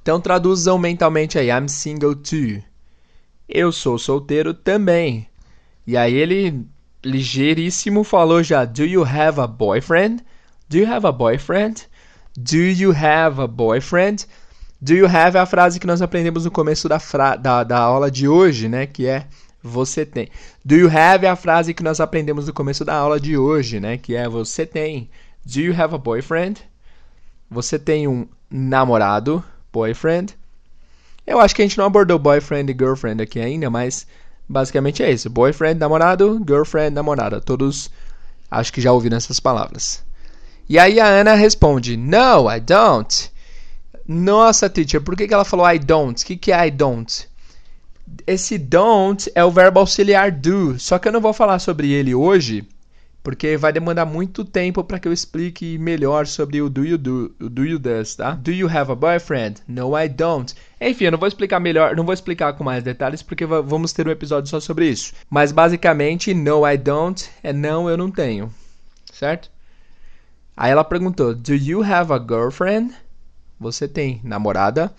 Então 0.02 0.20
traduzam 0.20 0.78
mentalmente 0.78 1.38
aí. 1.38 1.48
I'm 1.48 1.68
single 1.68 2.14
too. 2.14 2.62
Eu 3.48 3.72
sou 3.72 3.98
solteiro 3.98 4.52
também. 4.52 5.28
E 5.86 5.96
aí 5.96 6.14
ele 6.14 6.66
ligeiríssimo 7.04 8.04
falou 8.04 8.42
já. 8.42 8.64
Do 8.64 8.84
you 8.84 9.04
have 9.04 9.40
a 9.40 9.46
boyfriend? 9.46 10.22
Do 10.68 10.78
you 10.78 10.92
have 10.92 11.06
a 11.06 11.12
boyfriend? 11.12 11.88
Do 12.36 12.56
you 12.56 12.92
have 12.92 13.40
a 13.40 13.46
boyfriend? 13.46 14.26
Do 14.80 14.94
you 14.94 15.06
have 15.06 15.36
é 15.36 15.40
a 15.40 15.46
frase 15.46 15.78
que 15.78 15.86
nós 15.86 16.02
aprendemos 16.02 16.44
no 16.44 16.50
começo 16.50 16.88
da, 16.88 16.98
da, 17.40 17.62
da 17.62 17.78
aula 17.78 18.10
de 18.10 18.26
hoje, 18.26 18.68
né? 18.68 18.84
Que 18.84 19.06
é 19.06 19.28
você 19.62 20.04
tem. 20.04 20.28
Do 20.64 20.74
you 20.74 20.88
have 20.88 21.24
é 21.24 21.28
a 21.28 21.36
frase 21.36 21.72
que 21.72 21.84
nós 21.84 22.00
aprendemos 22.00 22.48
no 22.48 22.52
começo 22.52 22.84
da 22.84 22.96
aula 22.96 23.20
de 23.20 23.38
hoje, 23.38 23.78
né? 23.78 23.96
Que 23.96 24.16
é 24.16 24.28
você 24.28 24.66
tem. 24.66 25.08
Do 25.44 25.60
you 25.60 25.72
have 25.72 25.94
a 25.94 25.98
boyfriend? 25.98 26.60
Você 27.48 27.78
tem 27.78 28.08
um 28.08 28.26
namorado, 28.50 29.44
boyfriend. 29.72 30.36
Eu 31.26 31.40
acho 31.40 31.54
que 31.54 31.62
a 31.62 31.64
gente 31.64 31.78
não 31.78 31.86
abordou 31.86 32.18
boyfriend 32.18 32.70
e 32.70 32.76
girlfriend 32.76 33.22
aqui 33.22 33.40
ainda, 33.40 33.70
mas 33.70 34.06
basicamente 34.48 35.02
é 35.02 35.10
isso. 35.10 35.30
Boyfriend, 35.30 35.78
namorado, 35.78 36.42
girlfriend, 36.46 36.90
namorada. 36.90 37.40
Todos 37.40 37.90
acho 38.50 38.72
que 38.72 38.80
já 38.80 38.92
ouviram 38.92 39.16
essas 39.16 39.40
palavras. 39.40 40.02
E 40.68 40.78
aí 40.78 41.00
a 41.00 41.06
Ana 41.06 41.34
responde: 41.34 41.96
No, 41.96 42.50
I 42.50 42.60
don't. 42.60 43.30
Nossa, 44.06 44.68
teacher, 44.68 45.00
por 45.00 45.16
que, 45.16 45.28
que 45.28 45.34
ela 45.34 45.44
falou 45.44 45.68
I 45.70 45.78
don't? 45.78 46.22
O 46.22 46.26
que, 46.26 46.36
que 46.36 46.52
é 46.52 46.66
I 46.66 46.70
don't? 46.70 47.30
esse 48.26 48.58
don't 48.58 49.30
é 49.34 49.44
o 49.44 49.50
verbo 49.50 49.80
auxiliar 49.80 50.30
do, 50.30 50.78
só 50.78 50.98
que 50.98 51.08
eu 51.08 51.12
não 51.12 51.20
vou 51.20 51.32
falar 51.32 51.58
sobre 51.58 51.90
ele 51.90 52.14
hoje, 52.14 52.66
porque 53.22 53.56
vai 53.56 53.72
demandar 53.72 54.04
muito 54.04 54.44
tempo 54.44 54.82
para 54.82 54.98
que 54.98 55.06
eu 55.06 55.12
explique 55.12 55.78
melhor 55.78 56.26
sobre 56.26 56.60
o 56.60 56.68
do 56.68 56.84
you 56.84 56.98
do, 56.98 57.34
o 57.40 57.48
do 57.48 57.64
you 57.64 57.78
does, 57.78 58.16
tá? 58.16 58.32
Do 58.32 58.50
you 58.50 58.68
have 58.68 58.90
a 58.90 58.94
boyfriend? 58.94 59.60
No, 59.68 59.96
I 59.96 60.08
don't. 60.08 60.54
Enfim, 60.80 61.04
eu 61.04 61.12
não 61.12 61.18
vou 61.18 61.28
explicar 61.28 61.60
melhor, 61.60 61.94
não 61.94 62.04
vou 62.04 62.12
explicar 62.12 62.52
com 62.54 62.64
mais 62.64 62.82
detalhes 62.82 63.22
porque 63.22 63.46
vamos 63.46 63.92
ter 63.92 64.08
um 64.08 64.10
episódio 64.10 64.50
só 64.50 64.58
sobre 64.58 64.88
isso. 64.88 65.12
Mas 65.30 65.52
basicamente, 65.52 66.34
no, 66.34 66.68
I 66.68 66.76
don't 66.76 67.28
é 67.42 67.52
não, 67.52 67.88
eu 67.88 67.96
não 67.96 68.10
tenho. 68.10 68.52
Certo? 69.12 69.50
Aí 70.56 70.72
ela 70.72 70.84
perguntou: 70.84 71.34
Do 71.34 71.54
you 71.54 71.82
have 71.82 72.12
a 72.12 72.18
girlfriend? 72.18 72.92
Você 73.60 73.86
tem 73.86 74.20
namorada? 74.24 74.92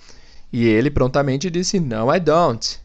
E 0.51 0.65
ele 0.65 0.89
prontamente 0.89 1.49
disse: 1.49 1.79
No, 1.79 2.13
I 2.13 2.19
don't. 2.21 2.79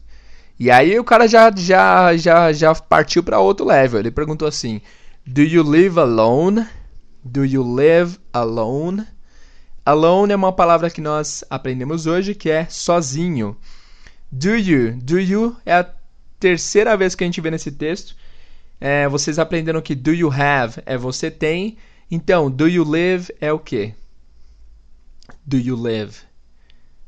E 0.59 0.69
aí 0.69 0.99
o 0.99 1.03
cara 1.05 1.25
já 1.25 1.49
já 1.55 2.17
já 2.17 2.51
já 2.51 2.75
partiu 2.75 3.23
para 3.23 3.39
outro 3.39 3.65
level. 3.65 4.01
Ele 4.01 4.11
perguntou 4.11 4.47
assim: 4.47 4.81
Do 5.25 5.43
you 5.43 5.63
live 5.63 5.99
alone? 5.99 6.65
Do 7.23 7.45
you 7.45 7.61
live 7.63 8.17
alone? 8.33 9.05
Alone 9.85 10.31
é 10.31 10.35
uma 10.35 10.53
palavra 10.53 10.89
que 10.89 11.01
nós 11.01 11.43
aprendemos 11.49 12.05
hoje 12.05 12.33
que 12.33 12.49
é 12.49 12.65
sozinho. 12.65 13.55
Do 14.31 14.55
you? 14.55 14.95
Do 14.97 15.19
you 15.19 15.55
é 15.65 15.73
a 15.73 15.93
terceira 16.39 16.95
vez 16.95 17.15
que 17.15 17.23
a 17.23 17.27
gente 17.27 17.41
vê 17.41 17.51
nesse 17.51 17.71
texto. 17.71 18.15
É, 18.79 19.07
vocês 19.07 19.37
aprenderam 19.37 19.81
que 19.81 19.93
do 19.93 20.13
you 20.13 20.31
have 20.31 20.81
é 20.85 20.97
você 20.97 21.29
tem. 21.29 21.77
Então, 22.09 22.49
do 22.49 22.67
you 22.67 22.83
live 22.83 23.31
é 23.39 23.51
o 23.51 23.59
quê? 23.59 23.93
Do 25.45 25.57
you 25.57 25.75
live? 25.75 26.17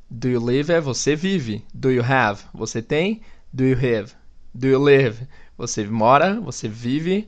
Do 0.09 0.27
you 0.27 0.43
live 0.43 0.71
é 0.71 0.81
você 0.81 1.15
vive. 1.15 1.65
Do 1.73 1.89
you 1.89 2.03
have? 2.03 2.43
Você 2.53 2.81
tem. 2.81 3.21
Do 3.53 3.63
you 3.63 3.77
have? 3.77 4.13
Do 4.53 4.67
you 4.67 4.79
live? 4.79 5.25
Você 5.57 5.85
mora, 5.85 6.39
você 6.41 6.67
vive. 6.67 7.27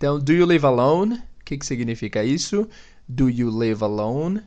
Então, 0.00 0.18
do 0.18 0.32
you 0.32 0.46
live 0.46 0.64
alone? 0.64 1.16
O 1.16 1.44
que, 1.44 1.58
que 1.58 1.66
significa 1.66 2.24
isso? 2.24 2.66
Do 3.06 3.28
you 3.28 3.50
live 3.50 3.84
alone? 3.84 4.40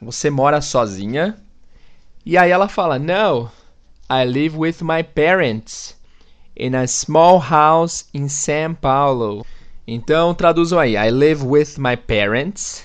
Você 0.00 0.28
mora 0.28 0.60
sozinha? 0.60 1.36
E 2.26 2.36
aí 2.36 2.50
ela 2.50 2.68
fala: 2.68 2.98
No, 2.98 3.48
I 4.10 4.24
live 4.24 4.56
with 4.58 4.78
my 4.82 5.04
parents 5.04 5.96
in 6.56 6.74
a 6.74 6.88
small 6.88 7.38
house 7.38 8.06
in 8.12 8.26
São 8.26 8.74
Paulo. 8.74 9.46
Então 9.86 10.34
traduzam 10.34 10.80
aí: 10.80 10.96
I 10.96 11.12
live 11.12 11.44
with 11.46 11.78
my 11.78 11.96
parents. 11.96 12.84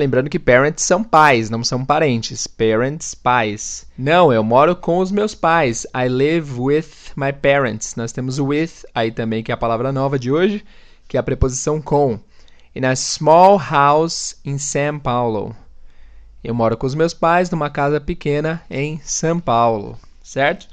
Lembrando 0.00 0.30
que 0.30 0.38
parents 0.38 0.82
são 0.82 1.04
pais, 1.04 1.50
não 1.50 1.62
são 1.62 1.84
parentes. 1.84 2.46
Parents, 2.46 3.14
pais. 3.14 3.86
Não, 3.98 4.32
eu 4.32 4.42
moro 4.42 4.74
com 4.74 4.96
os 4.96 5.12
meus 5.12 5.34
pais. 5.34 5.86
I 5.94 6.08
live 6.08 6.58
with 6.58 6.86
my 7.14 7.34
parents. 7.34 7.96
Nós 7.96 8.12
temos 8.12 8.38
o 8.38 8.46
with 8.46 8.70
aí 8.94 9.12
também, 9.12 9.42
que 9.42 9.52
é 9.52 9.54
a 9.54 9.58
palavra 9.58 9.92
nova 9.92 10.18
de 10.18 10.32
hoje, 10.32 10.64
que 11.08 11.16
é 11.16 11.20
a 11.20 11.22
preposição 11.22 11.80
com. 11.80 12.20
In 12.76 12.84
a 12.84 12.94
small 12.94 13.58
house 13.58 14.38
in 14.44 14.58
São 14.58 15.00
Paulo. 15.00 15.56
Eu 16.44 16.54
moro 16.54 16.76
com 16.76 16.86
os 16.86 16.94
meus 16.94 17.12
pais 17.12 17.50
numa 17.50 17.70
casa 17.70 18.00
pequena 18.00 18.62
em 18.70 19.00
São 19.02 19.40
Paulo, 19.40 19.98
certo? 20.22 20.68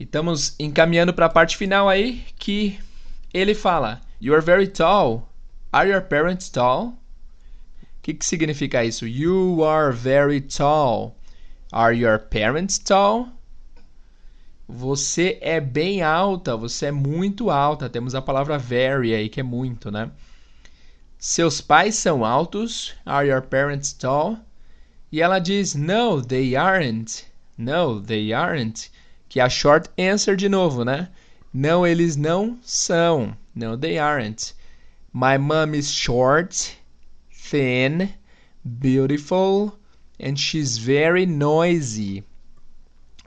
E 0.00 0.02
estamos 0.02 0.56
encaminhando 0.58 1.14
para 1.14 1.26
a 1.26 1.30
parte 1.30 1.56
final 1.56 1.88
aí 1.88 2.24
que 2.36 2.80
ele 3.32 3.54
fala: 3.54 4.00
You 4.20 4.34
are 4.34 4.42
very 4.42 4.66
tall. 4.66 5.28
Are 5.70 5.88
your 5.88 6.02
parents 6.02 6.48
tall? 6.48 6.88
O 6.88 6.96
que, 8.02 8.14
que 8.14 8.26
significa 8.26 8.84
isso? 8.84 9.06
You 9.06 9.64
are 9.64 9.92
very 9.92 10.40
tall. 10.40 11.16
Are 11.70 11.96
your 11.96 12.18
parents 12.18 12.78
tall? 12.78 13.28
Você 14.66 15.38
é 15.42 15.60
bem 15.60 16.02
alta, 16.02 16.56
você 16.56 16.86
é 16.86 16.92
muito 16.92 17.50
alta. 17.50 17.88
Temos 17.88 18.14
a 18.14 18.22
palavra 18.22 18.56
very 18.58 19.14
aí, 19.14 19.28
que 19.28 19.40
é 19.40 19.42
muito, 19.42 19.90
né? 19.90 20.10
Seus 21.18 21.60
pais 21.60 21.94
são 21.96 22.24
altos? 22.24 22.94
Are 23.04 23.28
your 23.28 23.42
parents 23.42 23.92
tall? 23.92 24.38
E 25.12 25.20
ela 25.20 25.38
diz: 25.38 25.74
No, 25.74 26.22
they 26.22 26.56
aren't. 26.56 27.24
No, 27.56 28.00
they 28.00 28.32
aren't. 28.32 28.90
Que 29.28 29.40
é 29.40 29.42
a 29.42 29.48
short 29.48 29.90
answer 29.98 30.36
de 30.36 30.48
novo, 30.48 30.84
né? 30.84 31.10
Não, 31.52 31.86
eles 31.86 32.16
não 32.16 32.58
são. 32.62 33.36
No, 33.54 33.76
they 33.76 33.98
aren't. 33.98 34.54
My 35.12 35.38
mom 35.38 35.74
is 35.74 35.92
short, 35.92 36.76
thin, 37.30 38.08
beautiful, 38.64 39.78
and 40.18 40.36
she's 40.36 40.76
very 40.76 41.26
noisy. 41.26 42.24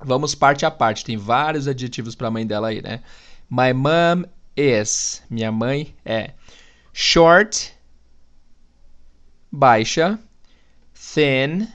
Vamos 0.04 0.36
parte 0.36 0.66
a 0.66 0.72
parte. 0.72 1.04
Tem 1.04 1.18
vários 1.18 1.68
adjetivos 1.68 2.16
para 2.16 2.28
a 2.28 2.32
mãe 2.32 2.46
dela 2.46 2.70
aí, 2.70 2.82
né? 2.82 3.02
My 3.50 3.74
mom 3.74 4.26
is. 4.56 5.24
Minha 5.30 5.52
mãe 5.52 5.94
é. 6.06 6.32
Short, 6.94 7.74
baixa, 9.52 10.20
thin, 10.94 11.68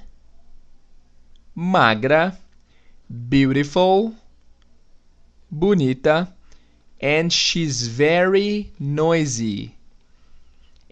magra, 1.55 2.39
beautiful, 3.09 4.15
bonita, 5.51 6.35
and 7.01 7.31
she's 7.31 7.87
very 7.87 8.73
noisy. 8.79 9.75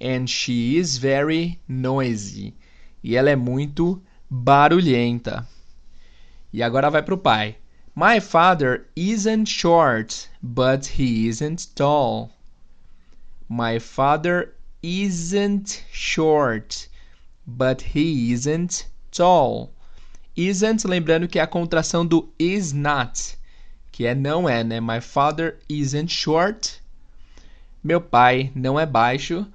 And 0.00 0.26
she 0.26 0.76
is 0.76 0.96
very 0.96 1.60
noisy. 1.68 2.54
E 3.02 3.16
ela 3.16 3.30
é 3.30 3.36
muito 3.36 4.02
barulhenta. 4.30 5.46
E 6.52 6.62
agora 6.62 6.90
vai 6.90 7.02
para 7.02 7.14
o 7.14 7.18
pai. 7.18 7.56
My 7.94 8.20
father 8.20 8.86
isn't 8.96 9.48
short, 9.48 10.28
but 10.42 10.98
he 10.98 11.28
isn't 11.28 11.74
tall. 11.74 12.30
My 13.48 13.78
father 13.78 14.54
isn't 14.82 15.84
short, 15.92 16.88
but 17.46 17.82
he 17.94 18.32
isn't 18.32 18.86
tall. 19.10 19.72
Isn't, 20.36 20.86
lembrando 20.86 21.28
que 21.28 21.38
é 21.38 21.42
a 21.42 21.46
contração 21.46 22.06
do 22.06 22.32
is 22.38 22.72
not, 22.72 23.36
que 23.92 24.06
é 24.06 24.14
não 24.14 24.48
é, 24.48 24.64
né? 24.64 24.80
My 24.80 25.00
father 25.00 25.58
isn't 25.68 26.10
short. 26.10 26.80
Meu 27.82 28.00
pai 28.00 28.50
não 28.54 28.78
é 28.78 28.86
baixo, 28.86 29.46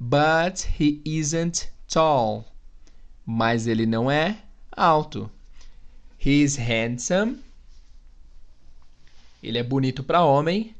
but 0.00 0.66
he 0.80 1.00
isn't 1.04 1.68
tall. 1.86 2.44
Mas 3.24 3.66
ele 3.66 3.86
não 3.86 4.10
é 4.10 4.38
alto. 4.72 5.30
He 6.24 6.42
is 6.42 6.56
handsome. 6.56 7.38
Ele 9.42 9.58
é 9.58 9.62
bonito 9.62 10.02
para 10.02 10.24
homem, 10.24 10.74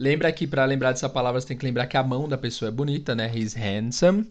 Lembra 0.00 0.32
que 0.32 0.46
para 0.46 0.64
lembrar 0.64 0.92
dessa 0.92 1.10
palavra 1.10 1.38
você 1.38 1.48
tem 1.48 1.58
que 1.58 1.66
lembrar 1.66 1.86
que 1.86 1.94
a 1.94 2.02
mão 2.02 2.26
da 2.26 2.38
pessoa 2.38 2.70
é 2.70 2.72
bonita, 2.72 3.14
né? 3.14 3.30
He's 3.36 3.54
handsome, 3.54 4.26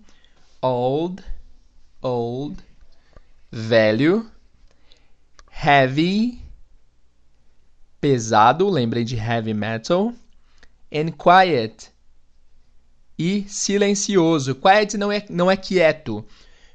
old, 0.59 1.23
old, 2.01 2.57
velho, 3.51 4.25
heavy, 5.63 6.41
pesado, 8.01 8.67
lembrem 8.67 9.05
de 9.05 9.15
heavy 9.15 9.53
metal, 9.53 10.11
and 10.91 11.11
quiet, 11.11 11.91
e 13.15 13.45
silencioso. 13.47 14.55
Quiet 14.55 14.97
não 14.97 15.11
é, 15.11 15.23
não 15.29 15.51
é 15.51 15.55
quieto, 15.55 16.25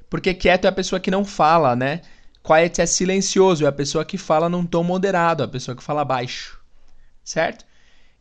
porque 0.09 0.33
quieto 0.33 0.63
é 0.63 0.67
a 0.69 0.71
pessoa 0.71 1.01
que 1.01 1.11
não 1.11 1.25
fala, 1.25 1.75
né? 1.75 2.01
Quiet 2.45 2.79
é 2.79 2.85
silencioso, 2.85 3.65
é 3.65 3.67
a 3.67 3.71
pessoa 3.71 4.05
que 4.05 4.19
fala 4.19 4.47
num 4.47 4.67
tom 4.67 4.83
moderado, 4.83 5.41
a 5.41 5.47
pessoa 5.47 5.75
que 5.75 5.81
fala 5.81 6.05
baixo, 6.05 6.59
certo? 7.23 7.65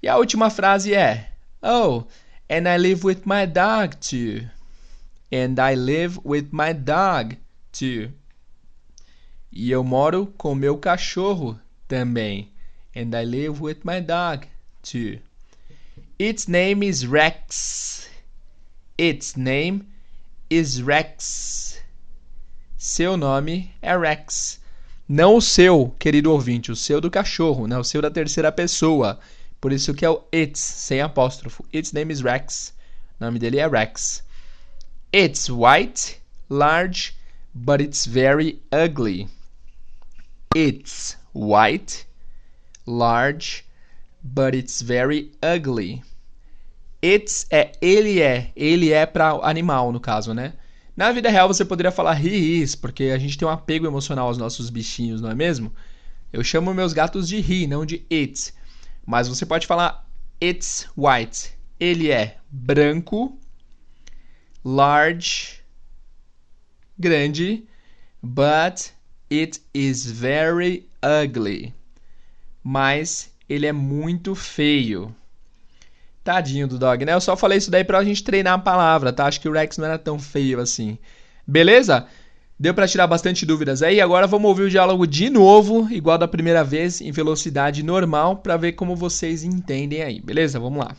E 0.02 0.08
a 0.08 0.16
última 0.16 0.48
frase 0.48 0.94
é: 0.94 1.30
Oh, 1.62 2.04
and 2.48 2.66
I 2.66 2.78
live 2.78 3.04
with 3.04 3.24
my 3.26 3.46
dog 3.46 3.98
too. 3.98 4.48
And 5.30 5.60
I 5.60 5.74
live 5.74 6.18
with 6.24 6.48
my 6.52 6.72
dog 6.72 7.36
too. 7.70 8.10
E 9.52 9.70
eu 9.70 9.84
moro 9.84 10.32
com 10.38 10.54
meu 10.54 10.78
cachorro 10.78 11.60
também. 11.86 12.50
And 12.96 13.14
I 13.14 13.26
live 13.26 13.62
with 13.62 13.80
my 13.84 14.00
dog 14.00 14.46
too. 14.82 15.20
Its 16.18 16.46
name 16.48 16.82
is 16.82 17.04
Rex. 17.04 18.08
Its 18.96 19.36
name 19.36 19.86
is 20.48 20.80
Rex. 20.80 21.73
Seu 22.86 23.16
nome 23.16 23.74
é 23.80 23.96
Rex. 23.96 24.60
Não 25.08 25.36
o 25.36 25.40
seu, 25.40 25.96
querido 25.98 26.30
ouvinte, 26.30 26.70
o 26.70 26.76
seu 26.76 27.00
do 27.00 27.10
cachorro, 27.10 27.66
né? 27.66 27.78
o 27.78 27.82
seu 27.82 28.02
da 28.02 28.10
terceira 28.10 28.52
pessoa. 28.52 29.18
Por 29.58 29.72
isso 29.72 29.94
que 29.94 30.04
é 30.04 30.10
o 30.10 30.22
it's, 30.30 30.60
sem 30.60 31.00
apóstrofo. 31.00 31.64
Its 31.72 31.92
name 31.92 32.12
is 32.12 32.20
Rex. 32.20 32.74
O 33.18 33.24
nome 33.24 33.38
dele 33.38 33.58
é 33.58 33.66
Rex. 33.66 34.22
It's 35.14 35.48
white, 35.48 36.20
large, 36.50 37.14
but 37.54 37.80
it's 37.80 38.04
very 38.04 38.60
ugly. 38.70 39.30
It's 40.54 41.16
white, 41.32 42.06
large, 42.86 43.64
but 44.22 44.54
it's 44.54 44.82
very 44.82 45.32
ugly. 45.42 46.02
It's 47.02 47.46
é 47.50 47.72
ele 47.80 48.20
é, 48.20 48.52
ele 48.54 48.92
é 48.92 49.06
para 49.06 49.30
animal 49.42 49.90
no 49.90 50.00
caso, 50.00 50.34
né? 50.34 50.52
Na 50.96 51.10
vida 51.10 51.28
real 51.28 51.48
você 51.48 51.64
poderia 51.64 51.90
falar 51.90 52.24
he 52.24 52.62
is, 52.62 52.74
porque 52.76 53.04
a 53.04 53.18
gente 53.18 53.36
tem 53.36 53.46
um 53.46 53.50
apego 53.50 53.86
emocional 53.86 54.28
aos 54.28 54.38
nossos 54.38 54.70
bichinhos, 54.70 55.20
não 55.20 55.30
é 55.30 55.34
mesmo? 55.34 55.72
Eu 56.32 56.44
chamo 56.44 56.72
meus 56.72 56.92
gatos 56.92 57.28
de 57.28 57.36
he, 57.36 57.66
não 57.66 57.84
de 57.84 58.04
it. 58.10 58.54
Mas 59.04 59.26
você 59.26 59.44
pode 59.44 59.66
falar 59.66 60.06
it's 60.42 60.88
white. 60.96 61.52
Ele 61.80 62.10
é 62.10 62.38
branco, 62.50 63.36
large, 64.64 65.60
grande, 66.98 67.66
but 68.22 68.92
it 69.30 69.60
is 69.74 70.06
very 70.10 70.88
ugly. 71.02 71.74
Mas 72.62 73.32
ele 73.48 73.66
é 73.66 73.72
muito 73.72 74.34
feio. 74.34 75.14
Tadinho 76.24 76.66
do 76.66 76.78
dog, 76.78 77.04
né? 77.04 77.12
Eu 77.12 77.20
só 77.20 77.36
falei 77.36 77.58
isso 77.58 77.70
daí 77.70 77.84
pra 77.84 78.02
gente 78.02 78.24
treinar 78.24 78.54
a 78.54 78.58
palavra, 78.58 79.12
tá? 79.12 79.26
Acho 79.26 79.38
que 79.38 79.48
o 79.48 79.52
Rex 79.52 79.76
não 79.76 79.84
era 79.84 79.98
tão 79.98 80.18
feio 80.18 80.58
assim. 80.58 80.96
Beleza? 81.46 82.06
Deu 82.58 82.72
para 82.72 82.88
tirar 82.88 83.06
bastante 83.06 83.44
dúvidas 83.44 83.82
aí. 83.82 84.00
Agora 84.00 84.26
vamos 84.26 84.48
ouvir 84.48 84.62
o 84.62 84.70
diálogo 84.70 85.06
de 85.06 85.28
novo, 85.28 85.86
igual 85.90 86.16
da 86.16 86.26
primeira 86.26 86.64
vez, 86.64 87.02
em 87.02 87.10
velocidade 87.10 87.82
normal, 87.82 88.36
para 88.36 88.56
ver 88.56 88.72
como 88.72 88.96
vocês 88.96 89.44
entendem 89.44 90.02
aí. 90.02 90.18
Beleza? 90.18 90.58
Vamos 90.58 90.82
lá. 90.82 90.96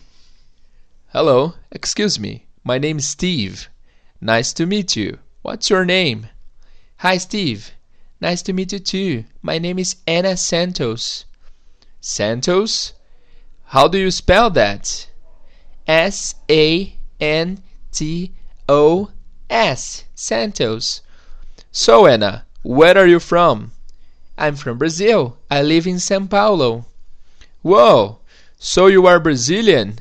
Hello, 1.11 1.55
excuse 1.73 2.19
me. 2.19 2.43
My 2.63 2.77
name 2.77 2.99
is 2.99 3.05
Steve. 3.05 3.67
Nice 4.21 4.53
to 4.53 4.67
meet 4.67 4.95
you. 4.95 5.17
What's 5.43 5.69
your 5.69 5.85
name? 5.85 6.29
Hi, 6.97 7.17
Steve. 7.17 7.71
Nice 8.21 8.43
to 8.43 8.53
meet 8.53 8.73
you 8.73 8.79
too. 8.79 9.25
My 9.41 9.59
name 9.59 9.81
is 9.81 9.97
Anna 10.05 10.37
Santos. 10.37 11.25
Santos? 11.99 12.93
How 13.63 13.87
do 13.87 13.97
you 13.97 14.11
spell 14.11 14.51
that? 14.51 15.07
S 15.87 16.35
A 16.49 16.95
N 17.19 17.59
T 17.91 18.31
O 18.67 19.11
S. 19.49 20.03
Santos. 20.15 21.01
So, 21.71 22.07
Anna, 22.07 22.45
where 22.63 22.97
are 22.97 23.05
you 23.05 23.19
from? 23.19 23.71
I'm 24.37 24.55
from 24.55 24.77
Brazil. 24.77 25.37
I 25.51 25.61
live 25.61 25.85
in 25.85 25.97
São 25.97 26.29
Paulo. 26.29 26.85
Whoa! 27.61 28.19
So 28.57 28.87
you 28.87 29.05
are 29.05 29.19
Brazilian? 29.19 29.99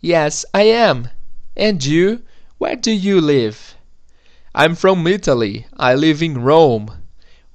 Yes, 0.00 0.44
I 0.52 0.62
am. 0.62 1.08
And 1.56 1.84
you? 1.84 2.22
Where 2.58 2.76
do 2.76 2.90
you 2.90 3.20
live? 3.20 3.74
I'm 4.54 4.74
from 4.74 5.06
Italy. 5.06 5.66
I 5.76 5.94
live 5.94 6.22
in 6.22 6.42
Rome. 6.42 6.92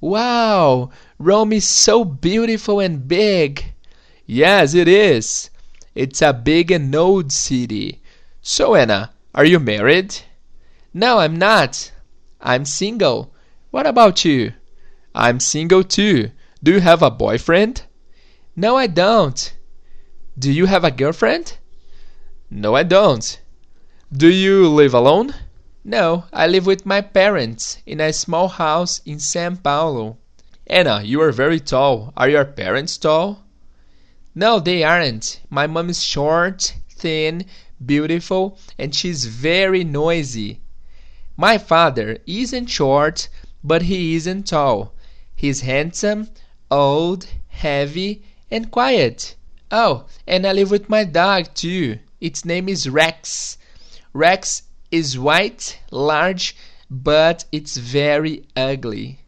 Wow! 0.00 0.90
Rome 1.18 1.52
is 1.52 1.68
so 1.68 2.04
beautiful 2.04 2.80
and 2.80 3.06
big. 3.06 3.72
Yes, 4.26 4.74
it 4.74 4.88
is. 4.88 5.49
It's 6.02 6.22
a 6.22 6.32
big 6.32 6.70
and 6.70 6.94
old 6.94 7.30
city. 7.30 8.00
So, 8.40 8.74
Anna, 8.74 9.12
are 9.34 9.44
you 9.44 9.60
married? 9.60 10.16
No, 10.94 11.18
I'm 11.18 11.36
not. 11.36 11.92
I'm 12.40 12.64
single. 12.64 13.34
What 13.70 13.86
about 13.86 14.24
you? 14.24 14.54
I'm 15.14 15.40
single 15.40 15.84
too. 15.84 16.30
Do 16.62 16.72
you 16.72 16.80
have 16.80 17.02
a 17.02 17.10
boyfriend? 17.10 17.82
No, 18.56 18.78
I 18.78 18.86
don't. 18.86 19.52
Do 20.38 20.50
you 20.50 20.64
have 20.64 20.84
a 20.84 20.90
girlfriend? 20.90 21.58
No, 22.48 22.74
I 22.74 22.82
don't. 22.82 23.38
Do 24.10 24.30
you 24.32 24.70
live 24.70 24.94
alone? 24.94 25.34
No, 25.84 26.24
I 26.32 26.46
live 26.46 26.64
with 26.64 26.86
my 26.86 27.02
parents 27.02 27.76
in 27.84 28.00
a 28.00 28.14
small 28.14 28.48
house 28.48 29.02
in 29.04 29.18
São 29.18 29.62
Paulo. 29.62 30.16
Anna, 30.66 31.02
you 31.02 31.20
are 31.20 31.30
very 31.30 31.60
tall. 31.60 32.14
Are 32.16 32.30
your 32.30 32.46
parents 32.46 32.96
tall? 32.96 33.44
No, 34.34 34.60
they 34.60 34.84
aren't. 34.84 35.40
My 35.50 35.66
mom 35.66 35.90
is 35.90 36.04
short, 36.04 36.74
thin, 36.88 37.46
beautiful, 37.84 38.58
and 38.78 38.94
she's 38.94 39.24
very 39.24 39.82
noisy. 39.82 40.60
My 41.36 41.58
father 41.58 42.18
isn't 42.26 42.66
short, 42.66 43.28
but 43.64 43.82
he 43.82 44.14
isn't 44.14 44.46
tall. 44.46 44.94
He's 45.34 45.62
handsome, 45.62 46.28
old, 46.70 47.26
heavy, 47.48 48.22
and 48.50 48.70
quiet. 48.70 49.34
Oh, 49.72 50.04
and 50.26 50.46
I 50.46 50.52
live 50.52 50.70
with 50.70 50.88
my 50.88 51.04
dog 51.04 51.54
too. 51.54 51.98
Its 52.20 52.44
name 52.44 52.68
is 52.68 52.88
Rex. 52.88 53.58
Rex 54.12 54.62
is 54.90 55.18
white, 55.18 55.78
large, 55.90 56.54
but 56.90 57.44
it's 57.50 57.76
very 57.76 58.44
ugly. 58.56 59.18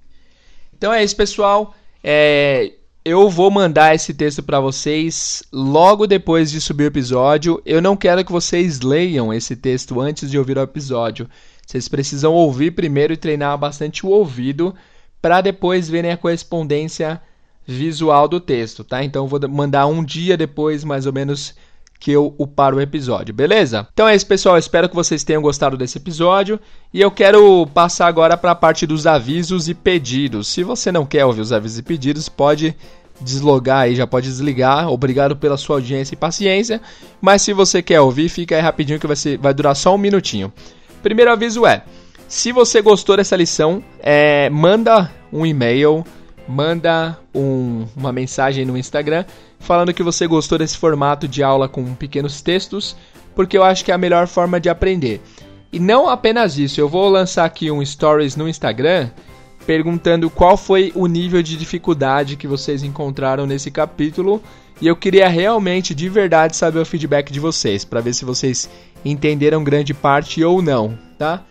Então 0.75 0.93
é 0.93 1.03
isso, 1.03 1.17
pessoal. 1.17 1.75
É, 2.05 2.73
eu 3.05 3.29
vou 3.29 3.51
mandar 3.51 3.95
esse 3.95 4.15
texto 4.15 4.43
para 4.43 4.61
vocês 4.61 5.43
logo 5.53 6.07
depois 6.07 6.51
de 6.51 6.61
subir 6.61 6.85
o 6.85 6.87
episódio. 6.87 7.61
Eu 7.67 7.83
não 7.83 7.97
quero 7.97 8.25
que 8.25 8.31
vocês 8.31 8.81
leiam 8.81 9.35
esse 9.35 9.57
texto 9.57 10.01
antes 10.01 10.31
de 10.31 10.39
ouvir 10.39 10.57
o 10.57 10.63
episódio. 10.63 11.29
Vocês 11.67 11.89
precisam 11.89 12.33
ouvir 12.33 12.71
primeiro 12.71 13.13
e 13.13 13.17
treinar 13.17 13.59
bastante 13.59 14.07
o 14.07 14.11
ouvido 14.11 14.75
para 15.21 15.41
depois 15.41 15.89
verem 15.89 16.13
a 16.13 16.17
correspondência 16.17 17.21
visual 17.67 18.29
do 18.29 18.39
texto, 18.39 18.85
tá? 18.85 19.03
Então 19.03 19.25
eu 19.25 19.29
vou 19.29 19.41
mandar 19.49 19.87
um 19.87 20.05
dia 20.05 20.37
depois, 20.37 20.85
mais 20.85 21.05
ou 21.05 21.13
menos, 21.13 21.55
que 22.03 22.11
eu 22.11 22.35
upar 22.37 22.75
o 22.75 22.81
episódio, 22.81 23.33
beleza? 23.33 23.87
Então 23.93 24.09
é 24.09 24.17
isso, 24.17 24.27
pessoal. 24.27 24.59
espero 24.59 24.89
que 24.89 24.95
vocês 24.97 25.23
tenham 25.23 25.41
gostado 25.41 25.77
desse 25.77 25.99
episódio. 25.99 26.59
E 26.93 27.01
eu 27.01 27.13
quero 27.13 27.65
passar 27.73 28.09
agora 28.09 28.37
para 28.37 28.51
a 28.51 28.57
parte 28.57 28.85
dos 28.89 29.07
avisos 29.07 29.69
e 29.69 29.75
pedidos. 29.75 30.49
Se 30.49 30.65
você 30.65 30.91
não 30.91 31.07
quer 31.07 31.25
ouvir 31.25 31.43
os 31.43 31.53
avisos 31.53 31.79
e 31.79 31.83
pedidos, 31.85 32.29
pode 32.29 32.75
deslogar 33.21 33.83
aí, 33.83 33.95
já 33.95 34.05
pode 34.05 34.27
desligar. 34.27 34.91
Obrigado 34.91 35.37
pela 35.37 35.57
sua 35.57 35.77
audiência 35.77 36.15
e 36.15 36.19
paciência. 36.19 36.81
Mas 37.21 37.43
se 37.43 37.53
você 37.53 37.81
quer 37.81 38.01
ouvir, 38.01 38.29
fica 38.29 38.57
aí 38.57 38.61
rapidinho 38.61 38.99
que 38.99 39.07
vai, 39.07 39.15
ser, 39.15 39.39
vai 39.39 39.55
durar 39.55 39.77
só 39.77 39.95
um 39.95 39.99
minutinho. 39.99 40.53
Primeiro 41.05 41.31
aviso 41.31 41.65
é: 41.65 41.85
se 42.27 42.51
você 42.51 42.83
gostou 42.83 43.17
dessa 43.17 43.37
lição, 43.37 43.81
é, 44.01 44.51
manda 44.51 45.09
um 45.33 45.47
e-mail, 45.47 46.05
manda 46.49 47.17
um, 47.33 47.87
uma 47.97 48.13
mensagem 48.13 48.65
no 48.65 48.77
Instagram 48.77 49.25
falando 49.63 49.95
que 49.95 50.03
você 50.03 50.27
gostou 50.27 50.59
desse 50.59 50.77
formato 50.77 51.27
de 51.27 51.43
aula 51.43 51.69
com 51.69 51.95
pequenos 51.95 52.43
textos, 52.43 52.97
porque 53.35 53.57
eu 53.57 53.65
acho 53.65 53.85
que 53.85 53.91
é 53.91 53.95
a 53.95 53.99
melhor 53.99 54.27
forma 54.27 54.61
de 54.61 54.69
aprender. 54.69 55.23
E 55.73 55.79
não 55.79 56.09
apenas 56.09 56.59
isso, 56.59 56.81
eu 56.81 56.89
vou 56.89 57.09
lançar 57.09 57.45
aqui 57.45 57.71
um 57.71 57.85
stories 57.85 58.37
no 58.37 58.49
Instagram 58.49 59.09
perguntando 59.67 60.29
qual 60.29 60.57
foi 60.57 60.93
o 60.95 61.07
nível 61.07 61.41
de 61.41 61.57
dificuldade 61.57 62.37
que 62.37 62.49
vocês 62.49 62.83
encontraram 62.83 63.47
nesse 63.47 63.71
capítulo, 63.71 64.43
e 64.81 64.89
eu 64.89 64.97
queria 64.97 65.29
realmente 65.29 65.95
de 65.95 66.09
verdade 66.09 66.57
saber 66.57 66.81
o 66.81 66.85
feedback 66.85 67.33
de 67.33 67.39
vocês, 67.39 67.85
para 67.85 68.01
ver 68.01 68.13
se 68.13 68.25
vocês 68.25 68.69
entenderam 69.05 69.63
grande 69.63 69.95
parte 69.95 70.43
ou 70.43 70.61
não, 70.61 70.99
tá? 71.17 71.45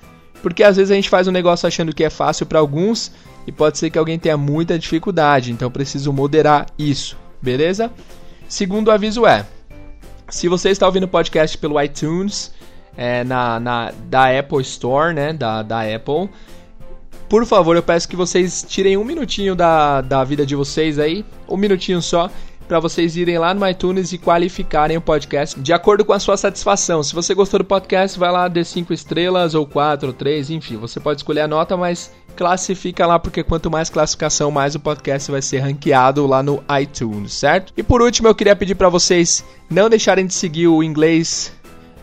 Porque 0.44 0.62
às 0.62 0.76
vezes 0.76 0.92
a 0.92 0.96
gente 0.96 1.10
faz 1.10 1.26
um 1.30 1.32
negócio 1.32 1.66
achando 1.66 1.96
que 1.96 2.04
é 2.04 2.10
fácil 2.10 2.46
para 2.46 2.60
alguns 2.60 3.14
e 3.48 3.52
pode 3.52 3.78
ser 3.78 3.90
que 3.90 3.98
alguém 3.98 4.20
tenha 4.20 4.36
muita 4.36 4.78
dificuldade, 4.78 5.54
então 5.54 5.72
preciso 5.72 6.12
moderar 6.12 6.66
isso 6.78 7.16
beleza? 7.42 7.92
Segundo 8.48 8.92
aviso 8.92 9.26
é: 9.26 9.46
se 10.30 10.48
você 10.48 10.70
está 10.70 10.86
ouvindo 10.86 11.04
o 11.04 11.08
podcast 11.08 11.58
pelo 11.58 11.82
iTunes, 11.82 12.54
é, 12.96 13.24
na, 13.24 13.60
na, 13.60 13.94
da 14.06 14.38
Apple 14.38 14.62
Store, 14.62 15.14
né? 15.14 15.34
Da, 15.34 15.62
da 15.62 15.82
Apple. 15.82 16.30
Por 17.30 17.46
favor, 17.46 17.76
eu 17.76 17.84
peço 17.84 18.10
que 18.10 18.16
vocês 18.16 18.66
tirem 18.68 18.98
um 18.98 19.06
minutinho 19.06 19.56
da, 19.56 20.02
da 20.02 20.24
vida 20.24 20.46
de 20.46 20.54
vocês 20.54 21.00
aí, 21.00 21.26
um 21.48 21.56
minutinho 21.56 22.02
só, 22.02 22.30
para 22.68 22.78
vocês 22.80 23.16
irem 23.16 23.38
lá 23.38 23.54
no 23.54 23.68
iTunes 23.68 24.12
e 24.12 24.18
qualificarem 24.18 24.98
o 24.98 25.02
podcast 25.02 25.60
de 25.60 25.72
acordo 25.72 26.04
com 26.04 26.12
a 26.12 26.20
sua 26.20 26.36
satisfação. 26.36 27.02
Se 27.02 27.16
você 27.16 27.34
gostou 27.34 27.60
do 27.60 27.66
podcast, 27.66 28.20
vai 28.20 28.32
lá, 28.32 28.48
dê 28.50 28.66
5 28.66 28.94
estrelas 28.94 29.56
ou 29.56 29.66
4 29.66 30.10
ou 30.10 30.14
3, 30.14 30.50
enfim, 30.52 30.76
você 30.76 31.00
pode 31.00 31.20
escolher 31.20 31.42
a 31.42 31.48
nota, 31.48 31.78
mas 31.78 32.12
classifica 32.36 33.06
lá, 33.06 33.20
porque 33.20 33.44
quanto 33.44 33.70
mais 33.70 33.90
classificação, 33.90 34.50
mais 34.52 34.76
o 34.76 34.80
podcast 34.80 35.30
vai 35.32 35.42
ser 35.42 35.60
ranqueado 35.60 36.26
lá 36.26 36.42
no 36.42 36.64
iTunes, 36.82 37.34
certo? 37.34 37.74
E 37.78 37.84
por 37.84 38.02
último, 38.02 38.28
eu 38.28 38.36
queria 38.36 38.56
pedir 38.56 38.76
para 38.76 38.90
vocês 38.90 39.44
não 39.70 39.90
deixarem 39.90 40.26
de 40.26 40.34
seguir 40.34 40.68
o 40.68 40.84
inglês 40.84 41.54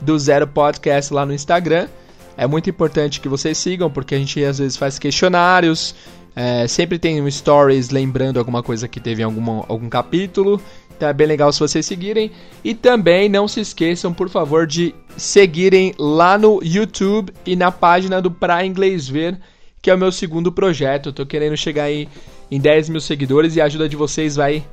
do 0.00 0.18
Zero 0.18 0.46
Podcast 0.46 1.12
lá 1.12 1.26
no 1.26 1.32
Instagram. 1.32 1.88
É 2.36 2.46
muito 2.46 2.70
importante 2.70 3.20
que 3.20 3.28
vocês 3.28 3.58
sigam, 3.58 3.90
porque 3.90 4.14
a 4.14 4.18
gente 4.18 4.42
às 4.44 4.58
vezes 4.58 4.76
faz 4.76 4.98
questionários, 4.98 5.94
é, 6.36 6.68
sempre 6.68 7.00
tem 7.00 7.20
um 7.20 7.28
stories 7.28 7.90
lembrando 7.90 8.38
alguma 8.38 8.62
coisa 8.62 8.86
que 8.86 9.00
teve 9.00 9.22
em 9.22 9.24
alguma, 9.24 9.64
algum 9.68 9.88
capítulo. 9.88 10.62
Então 10.96 11.08
é 11.08 11.12
bem 11.12 11.26
legal 11.26 11.52
se 11.52 11.58
vocês 11.58 11.84
seguirem. 11.84 12.30
E 12.62 12.74
também 12.74 13.28
não 13.28 13.48
se 13.48 13.60
esqueçam, 13.60 14.14
por 14.14 14.28
favor, 14.28 14.64
de 14.64 14.94
seguirem 15.16 15.94
lá 15.98 16.38
no 16.38 16.60
YouTube 16.62 17.32
e 17.44 17.56
na 17.56 17.72
página 17.72 18.22
do 18.22 18.30
Pra 18.30 18.64
Inglês 18.64 19.08
Ver, 19.08 19.36
que 19.80 19.90
é 19.90 19.94
o 19.94 19.98
meu 19.98 20.12
segundo 20.12 20.52
projeto. 20.52 21.08
Eu 21.08 21.12
tô 21.12 21.26
querendo 21.26 21.56
chegar 21.56 21.84
aí 21.84 22.08
em 22.50 22.60
10 22.60 22.88
mil 22.88 23.00
seguidores 23.00 23.56
e 23.56 23.60
a 23.60 23.64
ajuda 23.64 23.88
de 23.88 23.96
vocês 23.96 24.36
vai. 24.36 24.64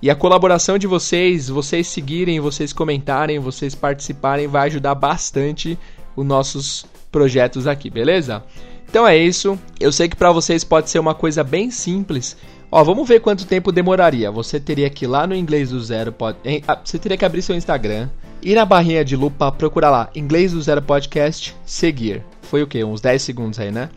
E 0.00 0.10
a 0.10 0.14
colaboração 0.14 0.76
de 0.76 0.86
vocês, 0.86 1.48
vocês 1.48 1.86
seguirem, 1.86 2.38
vocês 2.38 2.72
comentarem, 2.72 3.38
vocês 3.38 3.74
participarem, 3.74 4.46
vai 4.46 4.66
ajudar 4.66 4.94
bastante 4.94 5.78
os 6.14 6.24
nossos 6.24 6.86
projetos 7.10 7.66
aqui, 7.66 7.88
beleza? 7.88 8.44
Então 8.88 9.06
é 9.06 9.16
isso. 9.16 9.58
Eu 9.80 9.90
sei 9.90 10.08
que 10.08 10.16
para 10.16 10.32
vocês 10.32 10.62
pode 10.64 10.90
ser 10.90 10.98
uma 10.98 11.14
coisa 11.14 11.42
bem 11.42 11.70
simples. 11.70 12.36
Ó, 12.70 12.82
vamos 12.84 13.08
ver 13.08 13.20
quanto 13.20 13.46
tempo 13.46 13.72
demoraria. 13.72 14.30
Você 14.30 14.60
teria 14.60 14.90
que 14.90 15.04
ir 15.04 15.08
lá 15.08 15.26
no 15.26 15.34
inglês 15.34 15.70
do 15.70 15.80
zero, 15.82 16.12
pode, 16.12 16.38
ah, 16.66 16.78
você 16.82 16.98
teria 16.98 17.16
que 17.16 17.24
abrir 17.24 17.42
seu 17.42 17.56
Instagram, 17.56 18.08
ir 18.42 18.54
na 18.54 18.64
barrinha 18.64 19.04
de 19.04 19.16
lupa, 19.16 19.50
procurar 19.52 19.90
lá 19.90 20.10
inglês 20.14 20.52
do 20.52 20.60
zero 20.60 20.82
podcast, 20.82 21.56
seguir. 21.64 22.22
Foi 22.42 22.62
o 22.62 22.66
que? 22.66 22.82
Uns 22.84 23.00
10 23.00 23.22
segundos 23.22 23.58
aí, 23.58 23.70
né? 23.70 23.88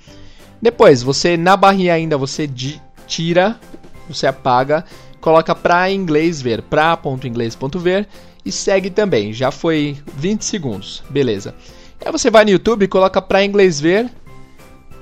Depois, 0.62 1.02
você 1.02 1.38
na 1.38 1.56
barrinha 1.56 1.93
ainda 1.93 2.17
você 2.17 2.50
tira, 3.08 3.60
você 4.08 4.28
apaga, 4.28 4.84
coloca 5.22 5.56
pra 5.56 5.91
inglês 5.91 6.41
ver, 6.41 6.62
pra.inglês.ver 6.63 8.08
e 8.45 8.52
segue 8.52 8.89
também. 8.89 9.32
Já 9.34 9.52
foi 9.52 9.98
20 10.15 10.43
segundos. 10.43 11.04
Beleza. 11.10 11.56
Aí 12.04 12.12
você 12.12 12.30
vai 12.30 12.45
no 12.45 12.52
YouTube, 12.52 12.88
coloca 12.88 13.22
pra 13.22 13.43
inglês 13.43 13.80
ver 13.80 14.10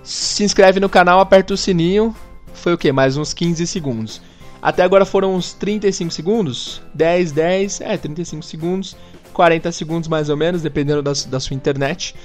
se 0.07 0.43
inscreve 0.43 0.79
no 0.79 0.87
canal, 0.87 1.19
aperta 1.19 1.53
o 1.53 1.57
sininho. 1.57 2.15
Foi 2.53 2.73
o 2.73 2.77
que? 2.77 2.91
Mais 2.93 3.17
uns 3.17 3.33
15 3.33 3.67
segundos. 3.67 4.21
Até 4.61 4.81
agora 4.81 5.05
foram 5.05 5.35
uns 5.35 5.53
35 5.53 6.11
segundos. 6.11 6.81
10, 6.93 7.31
10, 7.33 7.81
é, 7.81 7.97
35 7.97 8.43
segundos. 8.43 8.95
40 9.33 9.71
segundos 9.71 10.07
mais 10.07 10.29
ou 10.29 10.37
menos, 10.37 10.61
dependendo 10.61 11.03
da, 11.03 11.11
da 11.27 11.39
sua 11.39 11.55
internet. 11.55 12.15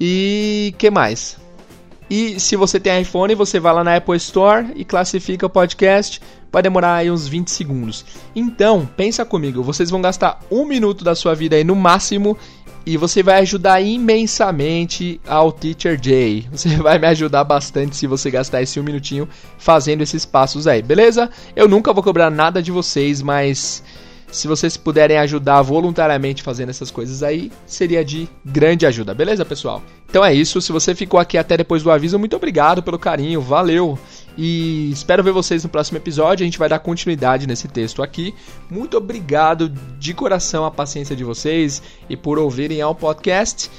E 0.00 0.74
que 0.78 0.90
mais? 0.90 1.36
E 2.08 2.38
se 2.38 2.54
você 2.54 2.78
tem 2.78 3.02
iPhone, 3.02 3.34
você 3.34 3.58
vai 3.58 3.74
lá 3.74 3.82
na 3.82 3.96
Apple 3.96 4.16
Store 4.16 4.66
e 4.76 4.84
classifica 4.84 5.46
o 5.46 5.50
podcast. 5.50 6.20
Vai 6.52 6.62
demorar 6.62 6.94
aí 6.94 7.10
uns 7.10 7.26
20 7.26 7.50
segundos. 7.50 8.04
Então, 8.34 8.88
pensa 8.96 9.24
comigo, 9.24 9.62
vocês 9.62 9.90
vão 9.90 10.00
gastar 10.00 10.40
um 10.50 10.64
minuto 10.64 11.04
da 11.04 11.14
sua 11.14 11.34
vida 11.34 11.56
aí 11.56 11.64
no 11.64 11.74
máximo 11.74 12.36
e 12.86 12.96
você 12.96 13.20
vai 13.20 13.40
ajudar 13.40 13.80
imensamente 13.80 15.20
ao 15.26 15.50
Teacher 15.50 15.98
Jay. 16.00 16.46
Você 16.52 16.76
vai 16.76 17.00
me 17.00 17.08
ajudar 17.08 17.42
bastante 17.42 17.96
se 17.96 18.06
você 18.06 18.30
gastar 18.30 18.62
esse 18.62 18.78
um 18.78 18.84
minutinho 18.84 19.28
fazendo 19.58 20.02
esses 20.02 20.24
passos 20.24 20.68
aí, 20.68 20.82
beleza? 20.82 21.28
Eu 21.56 21.66
nunca 21.66 21.92
vou 21.92 22.00
cobrar 22.00 22.30
nada 22.30 22.62
de 22.62 22.70
vocês, 22.70 23.20
mas 23.20 23.82
Se 24.30 24.48
vocês 24.48 24.76
puderem 24.76 25.18
ajudar 25.18 25.62
voluntariamente 25.62 26.42
fazendo 26.42 26.70
essas 26.70 26.90
coisas 26.90 27.22
aí, 27.22 27.50
seria 27.64 28.04
de 28.04 28.28
grande 28.44 28.84
ajuda, 28.84 29.14
beleza, 29.14 29.44
pessoal? 29.44 29.82
Então 30.08 30.24
é 30.24 30.34
isso. 30.34 30.60
Se 30.60 30.72
você 30.72 30.94
ficou 30.94 31.18
aqui 31.18 31.38
até 31.38 31.56
depois 31.56 31.82
do 31.82 31.90
aviso, 31.90 32.18
muito 32.18 32.36
obrigado 32.36 32.82
pelo 32.82 32.98
carinho, 32.98 33.40
valeu! 33.40 33.98
E 34.36 34.90
espero 34.90 35.22
ver 35.22 35.32
vocês 35.32 35.64
no 35.64 35.70
próximo 35.70 35.98
episódio. 35.98 36.44
A 36.44 36.46
gente 36.46 36.58
vai 36.58 36.68
dar 36.68 36.78
continuidade 36.78 37.46
nesse 37.46 37.68
texto 37.68 38.02
aqui. 38.02 38.34
Muito 38.70 38.96
obrigado 38.96 39.68
de 39.98 40.12
coração 40.12 40.64
a 40.64 40.70
paciência 40.70 41.16
de 41.16 41.24
vocês 41.24 41.82
e 42.08 42.16
por 42.16 42.38
ouvirem 42.38 42.82
ao 42.82 42.94
podcast. 42.94 43.70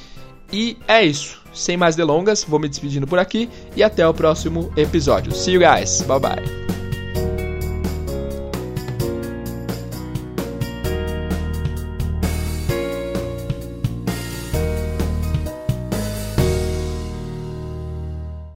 E 0.52 0.78
é 0.88 1.04
isso. 1.04 1.42
Sem 1.54 1.76
mais 1.76 1.96
delongas, 1.96 2.44
vou 2.44 2.60
me 2.60 2.70
despedindo 2.70 3.08
por 3.08 3.20
aqui 3.20 3.50
e 3.76 3.84
até 3.84 4.08
o 4.08 4.14
próximo 4.14 4.72
episódio. 4.78 5.34
See 5.34 5.54
you 5.54 5.60
guys. 5.60 6.02
Bye 6.04 6.20
bye. 6.20 6.87